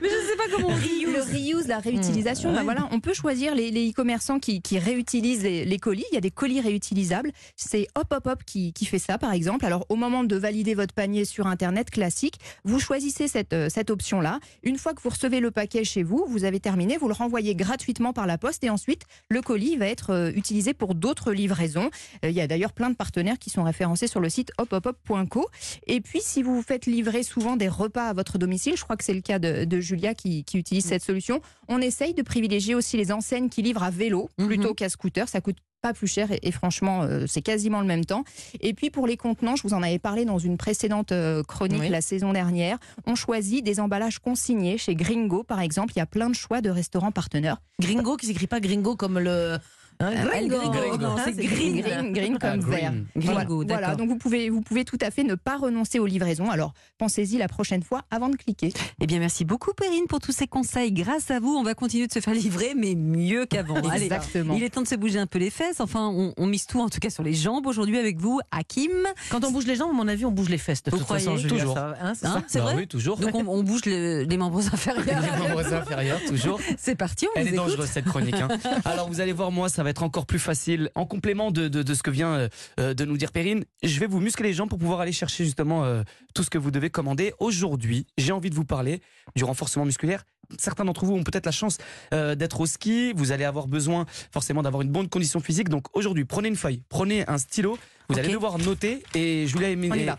Mais 0.01 0.09
je 0.09 0.29
sais 0.29 0.37
pas 0.37 0.45
comment 0.55 0.69
on 0.69 0.77
Le 0.77 1.55
reuse, 1.55 1.67
la 1.69 1.79
réutilisation, 1.79 2.51
Mmh. 2.51 2.55
bah 2.55 2.63
voilà, 2.63 2.89
on 2.93 3.01
peut 3.01 3.15
choisir 3.15 3.55
les 3.55 3.71
les 3.71 3.91
e-commerçants 3.91 4.39
qui, 4.39 4.63
qui 4.63 4.79
réutilisent 4.79 5.43
les, 5.43 5.65
les 5.65 5.79
colis. 5.79 6.05
Il 6.11 6.15
y 6.15 6.19
a 6.19 6.21
des 6.21 6.31
colis 6.31 6.61
réutilisables. 6.61 7.31
C'est 7.57 7.87
Hop 7.95 8.13
Hop 8.13 8.27
Hop 8.27 8.45
qui, 8.45 8.73
qui 8.73 8.85
fait 8.87 8.99
ça, 8.99 9.19
par 9.19 9.33
exemple. 9.33 9.65
Alors, 9.65 9.87
au 9.89 9.97
moment 9.97 10.25
de 10.25 10.37
valider 10.37 10.75
votre 10.75 10.95
panier 10.95 11.25
sur 11.25 11.47
Internet 11.47 11.91
classique, 11.91 12.39
vous 12.65 12.79
choisissez 12.81 13.29
cette, 13.29 13.53
euh, 13.53 13.69
cette 13.69 13.91
option-là. 13.91 14.41
Une 14.63 14.79
fois 14.79 14.95
que 14.95 15.03
vous 15.03 15.11
recevez 15.11 15.41
le 15.41 15.51
paquet 15.51 15.85
chez 15.85 16.03
vous, 16.03 16.25
vous 16.29 16.45
avez 16.45 16.61
terminé, 16.61 16.97
vous 16.97 17.09
le 17.09 17.15
renvoyez 17.15 17.55
gratuitement 17.55 18.13
par 18.13 18.27
la 18.27 18.39
poste 18.39 18.65
et 18.65 18.71
ensuite, 18.71 19.03
le 19.29 19.41
colis 19.43 19.77
va 19.77 19.87
être 19.87 20.11
euh, 20.11 20.33
utilisé 20.35 20.75
pour 20.75 20.95
d'autres 20.95 21.33
livraisons. 21.33 21.91
Euh, 22.25 22.31
Il 22.31 22.35
y 22.35 22.41
a 22.41 22.47
d'ailleurs 22.47 22.73
plein 22.73 22.91
de 22.91 22.97
partenaires 22.97 23.39
qui 23.39 23.51
sont 23.51 23.63
référencés 23.63 24.07
sur 24.07 24.21
le 24.21 24.29
site 24.29 24.53
hophop.co. 24.59 25.49
Et 25.87 26.01
puis, 26.01 26.21
si 26.23 26.43
vous 26.43 26.55
vous 26.57 26.63
faites 26.63 26.87
livrer 26.87 27.23
souvent 27.23 27.57
des 27.57 27.69
repas 27.69 28.09
à 28.09 28.13
votre 28.13 28.39
domicile, 28.39 28.75
je 28.77 28.83
crois 28.83 28.97
que 28.97 29.05
c'est 29.05 29.15
le 29.15 29.21
cas 29.21 29.39
de, 29.39 29.65
de 29.71 29.81
Julia 29.81 30.13
qui, 30.15 30.45
qui 30.45 30.59
utilise 30.59 30.85
cette 30.85 31.03
solution, 31.03 31.41
on 31.69 31.81
essaye 31.81 32.13
de 32.13 32.21
privilégier 32.23 32.75
aussi 32.75 32.99
les 32.99 33.11
enseignes 33.13 33.49
qui 33.49 33.63
livrent 33.63 33.83
à 33.85 33.91
vélo 33.91 34.29
plutôt 34.37 34.75
qu'à 34.75 34.91
scooter. 34.91 35.27
Ça 35.29 35.41
coûte 35.41 35.57
pas 35.81 35.95
plus 35.95 36.09
cher 36.09 36.31
et, 36.31 36.41
et 36.43 36.53
franchement, 36.53 37.05
euh, 37.05 37.25
c'est 37.27 37.41
quasiment 37.41 37.81
le 37.81 37.87
même 37.87 38.05
temps. 38.05 38.25
Et 38.61 38.75
puis 38.75 38.91
pour 38.91 39.07
les 39.07 39.17
contenants, 39.17 39.57
je 39.57 39.63
vous 39.63 39.73
en 39.73 39.83
avais 39.83 39.99
parlé 39.99 40.27
dans 40.27 40.37
une 40.39 40.59
précédente 40.59 41.13
euh, 41.13 41.43
chronique 41.43 41.81
Oui. 41.81 41.89
la 41.89 42.03
saison 42.03 42.35
dernière, 42.35 42.77
on 43.07 43.15
choisit 43.15 43.65
des 43.65 43.81
emballages 43.81 44.19
consignés 44.19 44.77
chez 44.77 44.95
Gringo, 44.95 45.43
par 45.43 45.61
exemple. 45.61 45.95
Il 45.97 45.99
y 46.01 46.03
a 46.03 46.07
plein 46.07 46.29
de 46.29 46.35
choix 46.35 46.61
de 46.61 46.69
restaurants 46.69 47.13
partenaires. 47.13 47.57
Gringo 47.81 48.19
qui 48.19 48.27
s'écrit 48.27 48.47
pas 48.47 48.61
Gringo 48.61 48.95
comme 48.95 49.19
le. 49.19 49.57
Hein, 50.01 50.11
El 50.35 50.49
Gringo. 50.49 50.97
Non, 50.99 51.11
Hein, 51.17 51.23
c'est 51.27 51.35
c'est 51.35 51.45
green. 51.47 51.81
Green, 51.81 52.13
green 52.13 52.39
Ah, 52.41 52.51
comme 52.53 52.61
green. 52.61 53.07
vert. 53.15 53.35
Gringo, 53.35 53.65
Voilà, 53.67 53.95
donc 53.97 54.09
vous 54.09 54.17
pouvez, 54.17 54.51
vous 54.51 54.61
pouvez 54.61 54.85
tout 54.85 54.99
à 55.01 55.11
fait 55.11 55.23
ne 55.25 55.35
pas 55.35 55.57
renoncer 55.57 55.99
aux 55.99 56.07
livraisons. 56.07 56.51
Alors 56.51 56.73
pensez-y 56.99 57.37
la 57.39 57.49
prochaine 57.49 57.83
fois 57.83 58.03
avant 58.11 58.29
de 58.29 58.37
cliquer. 58.37 58.73
Eh 59.01 59.07
bien, 59.07 59.19
merci 59.19 59.45
beaucoup, 59.45 59.73
Perrine, 59.73 60.05
pour 60.09 60.21
tous 60.21 60.33
ces 60.33 60.47
conseils. 60.47 60.93
Grâce 60.93 61.31
à 61.31 61.41
vous, 61.41 61.55
on 61.55 61.63
va 61.63 61.75
continuer 61.75 62.07
de 62.07 62.13
se 62.13 62.21
faire 62.21 62.35
livrer, 62.35 62.75
mais 62.77 62.95
mieux 62.95 63.47
qu'avant. 63.47 63.77
Allez, 63.77 64.05
Exactement. 64.05 64.55
il 64.57 64.63
est 64.63 64.71
temps 64.71 64.83
de 64.83 64.89
se 64.89 64.95
bouger 64.95 65.19
un 65.19 65.27
peu 65.27 65.39
les 65.39 65.51
fesses. 65.51 65.81
Enfin, 65.81 66.09
on, 66.15 66.33
on 66.37 66.47
mise 66.47 66.67
tout, 66.67 66.81
en 66.81 66.89
tout 66.89 66.99
cas, 67.01 67.11
sur 67.11 67.23
les 67.23 67.35
jambes 67.35 67.67
aujourd'hui 67.67 67.99
avec 67.99 68.19
vous, 68.19 68.41
Hakim. 68.51 68.91
Quand 69.31 69.45
on 69.45 69.51
bouge 69.51 69.67
les 69.67 69.77
jambes, 69.77 69.91
à 69.91 69.95
mon 69.95 70.09
avis, 70.09 70.25
on 70.25 70.31
bouge 70.33 70.49
les 70.49 70.59
fesses. 70.59 70.83
De 70.83 70.91
Vous 70.91 70.99
toute 70.99 71.07
façon, 71.07 71.37
Julia, 71.37 71.59
Toujours. 71.59 71.75
va, 71.75 71.95
hein, 72.01 72.13
c'est 72.15 72.27
Hein, 72.27 72.43
Bah 72.55 72.61
vrai 72.61 72.75
Oui, 72.77 72.87
toujours. 72.87 73.17
Donc, 73.19 73.35
on, 73.35 73.47
on 73.49 73.63
bouge 73.63 73.85
le- 73.87 74.23
les 74.25 74.37
membres 74.37 74.59
inférieurs. 74.73 75.05
Les 75.07 75.49
membres 75.49 75.73
inférieurs, 75.75 76.21
toujours. 76.27 76.61
C'est 76.79 76.95
parti, 76.95 77.27
on 77.27 77.31
Elle 77.39 77.43
vous 77.43 77.49
est 77.49 77.55
écoute. 77.55 77.67
dangereuse 77.69 77.89
cette 77.89 78.05
chronique. 78.07 78.35
hein. 78.35 78.49
Alors 78.85 79.09
vous 79.09 79.21
allez 79.21 79.33
voir 79.33 79.51
moi, 79.51 79.69
ça 79.69 79.83
va 79.91 79.93
être 79.93 80.03
encore 80.05 80.27
plus 80.27 80.39
facile. 80.39 80.91
En 80.95 81.05
complément 81.05 81.51
de, 81.51 81.69
de- 81.69 81.83
de 81.83 81.95
ce 81.95 82.03
que 82.03 82.11
vient 82.11 82.49
euh, 82.79 82.95
de 82.95 83.05
nous 83.05 83.17
dire 83.17 83.33
Perrine, 83.33 83.65
je 83.83 83.99
vais 84.01 84.07
vous 84.07 84.21
muscler 84.21 84.49
les 84.49 84.55
jambes 84.55 84.69
pour 84.69 84.79
pouvoir 84.79 85.01
aller 85.01 85.13
chercher 85.13 85.45
justement 85.45 85.85
euh, 85.85 86.03
tout 86.35 86.43
ce 86.45 86.51
que 86.51 86.59
vous 86.59 86.71
devez 86.71 86.91
commander. 86.91 87.33
Aujourd'hui, 87.41 88.07
j'ai 88.17 88.33
envie 88.33 88.51
de 88.51 88.55
vous 88.55 88.65
parler 88.65 89.01
du 89.37 89.45
renforcement 89.45 89.85
musculaire. 89.85 90.25
Certains 90.59 90.85
d'entre 90.85 91.05
vous 91.05 91.15
ont 91.15 91.23
peut-être 91.25 91.47
la 91.47 91.53
chance 91.53 91.79
euh, 92.15 92.35
d'être 92.35 92.61
au 92.61 92.67
ski. 92.67 93.13
Vous 93.15 93.33
allez 93.33 93.45
avoir 93.45 93.67
besoin 93.69 94.07
forcément 94.33 94.63
d'avoir 94.63 94.83
une 94.83 94.91
bonne 94.91 95.09
condition 95.09 95.41
physique. 95.41 95.69
Donc 95.69 95.87
aujourd'hui, 95.97 96.25
prenez 96.25 96.49
une 96.49 96.57
feuille, 96.57 96.83
prenez 96.89 97.29
un 97.29 97.39
stylo. 97.39 97.79
Vous 98.09 98.15
allez 98.19 98.29
devoir 98.35 98.59
noter 98.59 99.03
et 99.15 99.47
Julia 99.47 99.71
et, 99.71 99.77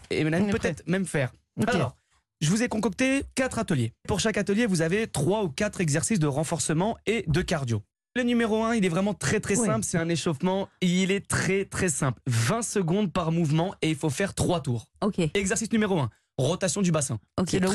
et 0.10 0.24
peut-être 0.52 0.84
même 0.88 1.06
faire. 1.06 1.32
Alors, 1.76 1.96
je 2.40 2.50
vous 2.50 2.64
ai 2.64 2.70
concocté 2.70 3.24
quatre 3.36 3.60
ateliers. 3.60 3.92
Pour 4.08 4.20
chaque 4.22 4.38
atelier, 4.38 4.66
vous 4.66 4.82
avez 4.82 5.08
trois 5.08 5.44
ou 5.44 5.50
quatre 5.50 5.82
exercices 5.82 6.20
de 6.20 6.28
renforcement 6.28 6.98
et 7.06 7.26
de 7.28 7.42
cardio. 7.42 7.84
Le 8.16 8.24
numéro 8.24 8.62
1, 8.64 8.76
il 8.76 8.84
est 8.86 8.90
vraiment 8.90 9.14
très 9.14 9.40
très 9.40 9.58
Ouais. 9.58 9.66
simple, 9.66 9.86
c'est 9.86 9.98
un 9.98 10.10
échauffement, 10.10 10.68
il 10.82 11.12
est 11.12 11.26
très 11.26 11.64
très 11.64 11.88
simple. 11.88 12.22
20 12.28 12.62
secondes 12.62 13.14
par 13.14 13.32
mouvement 13.32 13.74
et 13.82 13.90
il 13.90 13.96
faut 13.96 14.10
faire 14.10 14.34
trois 14.34 14.60
tours. 14.60 14.88
Ok, 15.02 15.20
Exercice 15.34 15.72
numéro 15.72 15.98
1, 15.98 16.10
rotation 16.38 16.82
du 16.82 16.92
bassin. 16.92 17.20
ok. 17.40 17.48
C'est 17.50 17.60
le 17.60 17.70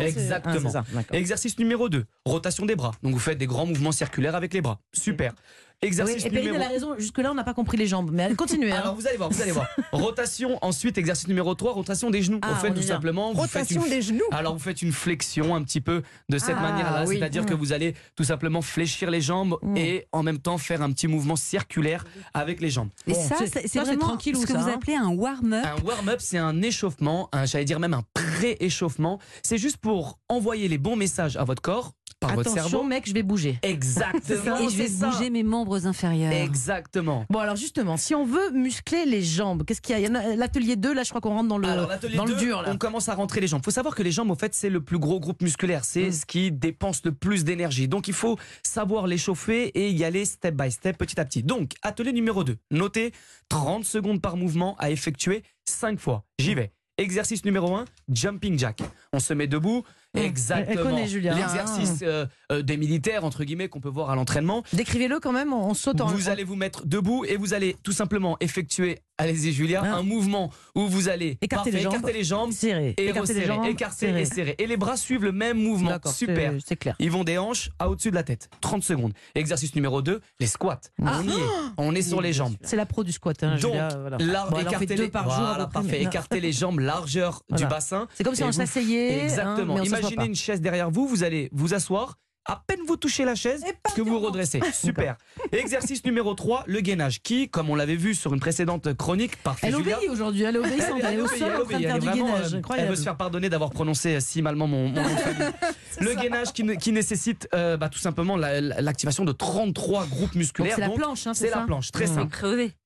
Exactement. 0.00 0.70
Ah, 0.74 0.82
ça. 0.82 0.84
Exercice 1.12 1.56
numéro 1.60 1.88
2, 1.88 2.04
rotation 2.24 2.66
des 2.66 2.74
bras. 2.74 2.90
Donc 3.04 3.12
vous 3.12 3.20
faites 3.20 3.38
des 3.38 3.46
grands 3.46 3.66
mouvements 3.66 3.92
circulaires 3.92 4.34
avec 4.34 4.52
les 4.54 4.60
bras. 4.60 4.80
Super. 4.92 5.34
Oui, 5.82 5.88
Exercice 5.88 6.24
et 6.24 6.30
Perrine, 6.30 6.46
numéro 6.52 6.56
elle 6.56 6.62
a 6.62 6.68
raison. 6.72 6.94
Jusque-là, 6.98 7.30
on 7.30 7.34
n'a 7.34 7.44
pas 7.44 7.52
compris 7.52 7.76
les 7.76 7.86
jambes. 7.86 8.10
Mais 8.10 8.34
continuez. 8.34 8.72
hein. 8.72 8.78
alors 8.80 8.94
vous 8.94 9.06
allez 9.06 9.18
voir, 9.18 9.28
vous 9.28 9.42
allez 9.42 9.52
voir. 9.52 9.68
Rotation, 9.92 10.58
ensuite 10.62 10.96
exercice 10.96 11.28
numéro 11.28 11.54
3, 11.54 11.72
rotation 11.74 12.08
des 12.10 12.22
genoux. 12.22 12.38
Ah, 12.42 12.48
vous 12.54 12.60
faites 12.60 12.72
on 12.72 12.74
tout 12.76 12.82
simplement, 12.82 13.32
vous 13.34 13.42
faites 13.42 13.52
Rotation 13.68 13.84
une 13.84 13.90
des 13.90 14.00
genoux. 14.00 14.24
alors 14.32 14.54
vous 14.54 14.58
faites 14.58 14.80
une 14.80 14.92
flexion 14.92 15.54
un 15.54 15.62
petit 15.62 15.82
peu 15.82 16.02
de 16.30 16.38
cette 16.38 16.56
Ah, 16.58 16.62
manière-là, 16.62 17.04
oui. 17.06 17.18
c'est-à-dire 17.18 17.44
que 17.44 17.52
vous 17.52 17.74
allez 17.74 17.94
tout 18.14 18.24
simplement 18.24 18.62
fléchir 18.62 19.10
les 19.10 19.20
jambes 19.20 19.58
Mm. 19.62 19.76
et 19.76 20.06
en 20.12 20.22
même 20.22 20.38
temps 20.38 20.56
faire 20.56 20.80
un 20.80 20.90
petit 20.92 21.08
mouvement 21.08 21.36
circulaire 21.36 22.04
avec 22.32 22.62
les 22.62 22.70
jambes. 22.70 22.88
Et 23.06 23.12
Bon, 23.12 23.28
ça, 23.28 23.36
c'est- 23.46 23.78
vraiment 23.78 23.98
tranquillou, 24.08 24.40
ce 24.40 24.46
que 24.46 24.52
ça, 24.54 24.58
vous 24.60 24.68
hein. 24.68 24.74
appelez 24.76 24.94
un 24.96 25.08
warm-up. 25.10 25.64
Un 25.66 25.84
warm-up, 25.84 26.20
c'est 26.20 26.38
un 26.38 26.62
échauffement, 26.62 27.28
un- 27.32 27.44
j'allais 27.44 27.66
dire 27.66 27.80
même 27.80 27.94
un 27.94 28.02
pré-échauffement. 28.14 29.18
C'est 29.42 29.58
juste 29.58 29.76
pour 29.76 30.18
envoyer 30.30 30.68
les 30.68 30.78
bons 30.78 30.96
messages 30.96 31.36
à 31.36 31.44
votre 31.44 31.60
corps 31.62 31.92
par 32.20 32.34
votre 32.34 32.50
Attention, 32.50 32.68
cerveau. 32.70 32.84
mec, 32.86 33.06
je 33.06 33.12
vais 33.12 33.22
bouger. 33.22 33.58
Exactement. 33.62 34.58
Et 34.58 34.68
je 34.70 34.76
vais 34.76 34.88
ça. 34.88 35.10
bouger 35.10 35.30
mes 35.30 35.42
membres 35.42 35.86
inférieurs. 35.86 36.32
Exactement. 36.32 37.26
Bon, 37.30 37.38
alors 37.40 37.56
justement, 37.56 37.96
si 37.96 38.14
on 38.14 38.24
veut 38.24 38.50
muscler 38.52 39.04
les 39.04 39.22
jambes, 39.22 39.64
qu'est-ce 39.64 39.80
qu'il 39.80 39.98
y 39.98 40.04
a? 40.04 40.08
Il 40.32 40.38
L'atelier 40.38 40.76
2, 40.76 40.94
là, 40.94 41.02
je 41.02 41.10
crois 41.10 41.20
qu'on 41.20 41.30
rentre 41.34 41.48
dans 41.48 41.58
le, 41.58 41.68
Alors, 41.68 41.88
dans 42.16 42.24
le 42.24 42.32
2, 42.34 42.38
dur. 42.38 42.62
Là. 42.62 42.70
on 42.72 42.78
commence 42.78 43.08
à 43.08 43.14
rentrer 43.14 43.40
les 43.40 43.46
jambes. 43.46 43.62
faut 43.64 43.70
savoir 43.70 43.94
que 43.94 44.02
les 44.02 44.10
jambes, 44.12 44.30
au 44.30 44.34
fait, 44.34 44.54
c'est 44.54 44.70
le 44.70 44.80
plus 44.80 44.98
gros 44.98 45.20
groupe 45.20 45.42
musculaire. 45.42 45.84
C'est 45.84 46.08
Mm. 46.08 46.12
ce 46.12 46.26
qui 46.26 46.52
dépense 46.52 47.02
le 47.04 47.12
plus 47.12 47.44
d'énergie. 47.44 47.86
Donc, 47.88 48.08
il 48.08 48.14
faut 48.14 48.38
savoir 48.62 49.06
l'échauffer 49.06 49.68
et 49.78 49.90
y 49.90 50.04
aller 50.04 50.24
step 50.24 50.54
by 50.54 50.70
step, 50.70 50.96
petit 50.96 51.20
à 51.20 51.24
petit. 51.24 51.42
Donc, 51.42 51.72
atelier 51.82 52.12
numéro 52.12 52.44
2. 52.44 52.56
Notez 52.70 53.12
30 53.48 53.84
secondes 53.84 54.20
par 54.22 54.36
mouvement 54.36 54.74
à 54.78 54.90
effectuer 54.90 55.42
5 55.68 55.98
fois. 56.00 56.24
J'y 56.38 56.54
vais. 56.54 56.72
Exercice 56.98 57.44
numéro 57.44 57.74
1, 57.74 57.84
jumping 58.10 58.58
jack. 58.58 58.80
On 59.12 59.18
se 59.20 59.34
met 59.34 59.46
debout 59.46 59.82
Exactement. 60.16 60.66
Elle 60.70 60.82
connaît. 60.82 61.06
L'exercice 61.06 62.00
euh, 62.02 62.26
euh, 62.52 62.62
des 62.62 62.76
militaires, 62.76 63.24
entre 63.24 63.44
guillemets, 63.44 63.68
qu'on 63.68 63.80
peut 63.80 63.88
voir 63.88 64.10
à 64.10 64.14
l'entraînement. 64.16 64.62
Décrivez-le 64.72 65.20
quand 65.20 65.32
même, 65.32 65.52
en. 65.52 65.72
Vous 66.06 66.28
allez 66.28 66.44
vous 66.44 66.56
mettre 66.56 66.86
debout 66.86 67.24
et 67.24 67.36
vous 67.36 67.54
allez 67.54 67.76
tout 67.82 67.92
simplement 67.92 68.36
effectuer, 68.40 68.98
allez-y 69.18 69.52
Julia, 69.52 69.82
Ah. 69.84 69.96
un 69.96 70.02
mouvement 70.02 70.50
où 70.74 70.86
vous 70.86 71.08
allez 71.08 71.38
Écarter 71.40 71.70
les 71.70 71.80
jambes. 71.80 71.92
écarter 71.94 72.12
les 72.12 72.24
jambes 72.24 72.50
et 72.62 72.88
Écarter 72.90 73.02
les 73.12 73.20
resserrer, 73.20 73.46
jambes. 73.46 73.66
écarter 73.66 74.08
et 74.20 74.24
serrer. 74.24 74.54
Et 74.58 74.66
les 74.66 74.76
bras 74.76 74.96
suivent 74.96 75.24
le 75.24 75.32
même 75.32 75.58
mouvement. 75.58 75.90
Super. 76.12 76.52
c'est- 76.64 76.76
clair. 76.76 76.94
Ils 76.98 77.10
vont 77.10 77.24
des 77.24 77.38
hanches 77.38 77.70
à 77.78 77.88
au-dessus 77.88 78.10
de 78.10 78.14
la 78.16 78.22
tête. 78.22 78.48
30 78.60 78.82
secondes. 78.82 79.12
Exercice 79.34 79.74
numéro 79.74 80.02
2, 80.02 80.20
les 80.40 80.46
squats. 80.46 80.80
On 81.00 81.22
y 81.22 81.28
est. 81.30 81.32
On 81.78 81.94
est 81.94 82.02
sur 82.02 82.20
les 82.20 82.32
jambes. 82.32 82.54
C'est 82.62 82.76
la 82.76 82.86
pro 82.86 83.02
du 83.04 83.12
squat, 83.12 83.42
hein, 83.42 83.52
Donc, 83.52 83.72
Julia, 83.72 83.88
voilà. 84.00 84.16
Bon, 84.50 84.58
écarter 84.58 84.96
les, 84.96 85.08
par 85.08 85.24
voilà, 85.24 85.66
parfait. 85.66 86.02
Écarter 86.02 86.40
les 86.40 86.52
jambes, 86.52 86.80
largeur 86.80 87.42
du 87.50 87.66
bassin. 87.66 88.08
C'est 88.14 88.24
comme 88.24 88.34
si 88.34 88.42
on 88.44 88.52
s'asseyait. 88.52 89.20
hein, 89.20 89.24
Exactement. 89.24 89.76
Imaginez 90.06 90.16
pas. 90.16 90.26
une 90.26 90.34
chaise 90.34 90.60
derrière 90.60 90.90
vous, 90.90 91.06
vous 91.06 91.22
allez 91.24 91.48
vous 91.52 91.74
asseoir. 91.74 92.18
À 92.48 92.62
peine 92.64 92.78
vous 92.86 92.96
touchez 92.96 93.24
la 93.24 93.34
chaise, 93.34 93.64
que 93.96 94.02
vous 94.02 94.10
vous 94.10 94.20
redressez. 94.20 94.60
Super. 94.72 95.16
Exercice 95.50 96.04
numéro 96.04 96.32
3, 96.34 96.62
le 96.68 96.80
gainage, 96.80 97.20
qui, 97.20 97.48
comme 97.48 97.70
on 97.70 97.74
l'avait 97.74 97.96
vu 97.96 98.14
sur 98.14 98.32
une 98.34 98.38
précédente 98.40 98.94
chronique, 98.94 99.36
parfait 99.42 99.66
Elle 99.68 99.76
Julia. 99.76 99.96
obéit 99.96 100.10
aujourd'hui, 100.10 100.42
elle 100.44 100.54
elle 100.54 100.60
au 100.60 100.64
obéit, 100.64 100.80
sol 100.82 100.90
elle 100.90 100.94
en 100.94 100.98
train 101.00 101.12
de 101.16 101.20
obéit, 101.62 101.80
faire 101.80 101.94
elle 101.96 102.00
du 102.00 102.06
vraiment, 102.06 102.26
gainage. 102.26 102.54
euh, 102.54 102.60
Elle 102.78 102.88
veut 102.88 102.94
se 102.96 103.02
faire 103.02 103.16
pardonner 103.16 103.48
d'avoir 103.48 103.70
prononcé 103.70 104.20
si 104.20 104.42
malement 104.42 104.68
mon, 104.68 104.88
mon. 104.90 105.02
Le 106.00 106.14
gainage 106.14 106.52
qui, 106.52 106.64
qui 106.76 106.92
nécessite 106.92 107.48
euh, 107.54 107.76
bah, 107.76 107.88
tout 107.88 107.98
simplement 107.98 108.36
la- 108.36 108.60
la- 108.60 108.80
l'activation 108.80 109.24
de 109.24 109.32
33 109.32 110.06
groupes 110.06 110.34
musculaires. 110.34 110.74
c'est 110.76 110.80
la 110.82 110.90
planche, 110.90 111.26
hein, 111.26 111.34
c'est 111.34 111.48
ça 111.48 111.60
la 111.60 111.64
planche, 111.66 111.90
très 111.90 112.04
Mmh. 112.06 112.14
simple. 112.14 112.36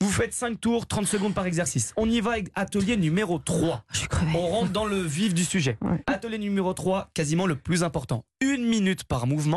Vous 0.00 0.10
faites 0.10 0.32
5 0.32 0.58
tours, 0.60 0.86
30 0.86 1.06
secondes 1.06 1.34
par 1.34 1.44
exercice. 1.46 1.92
On 1.96 2.08
y 2.08 2.20
va 2.20 2.32
avec 2.32 2.48
atelier 2.54 2.96
numéro 2.96 3.38
3. 3.38 3.84
Je 3.92 3.98
suis. 3.98 4.08
On 4.34 4.46
rentre 4.46 4.70
dans 4.72 4.84
le 4.86 5.00
vif 5.00 5.34
du 5.34 5.44
sujet. 5.44 5.76
Ouais. 5.82 6.02
Atelier 6.06 6.38
numéro 6.38 6.72
3, 6.72 7.10
quasiment 7.14 7.46
le 7.46 7.56
plus 7.56 7.82
important. 7.82 8.24
Une 8.40 8.64
minute 8.64 9.04
par 9.04 9.26
mouvement 9.26 9.49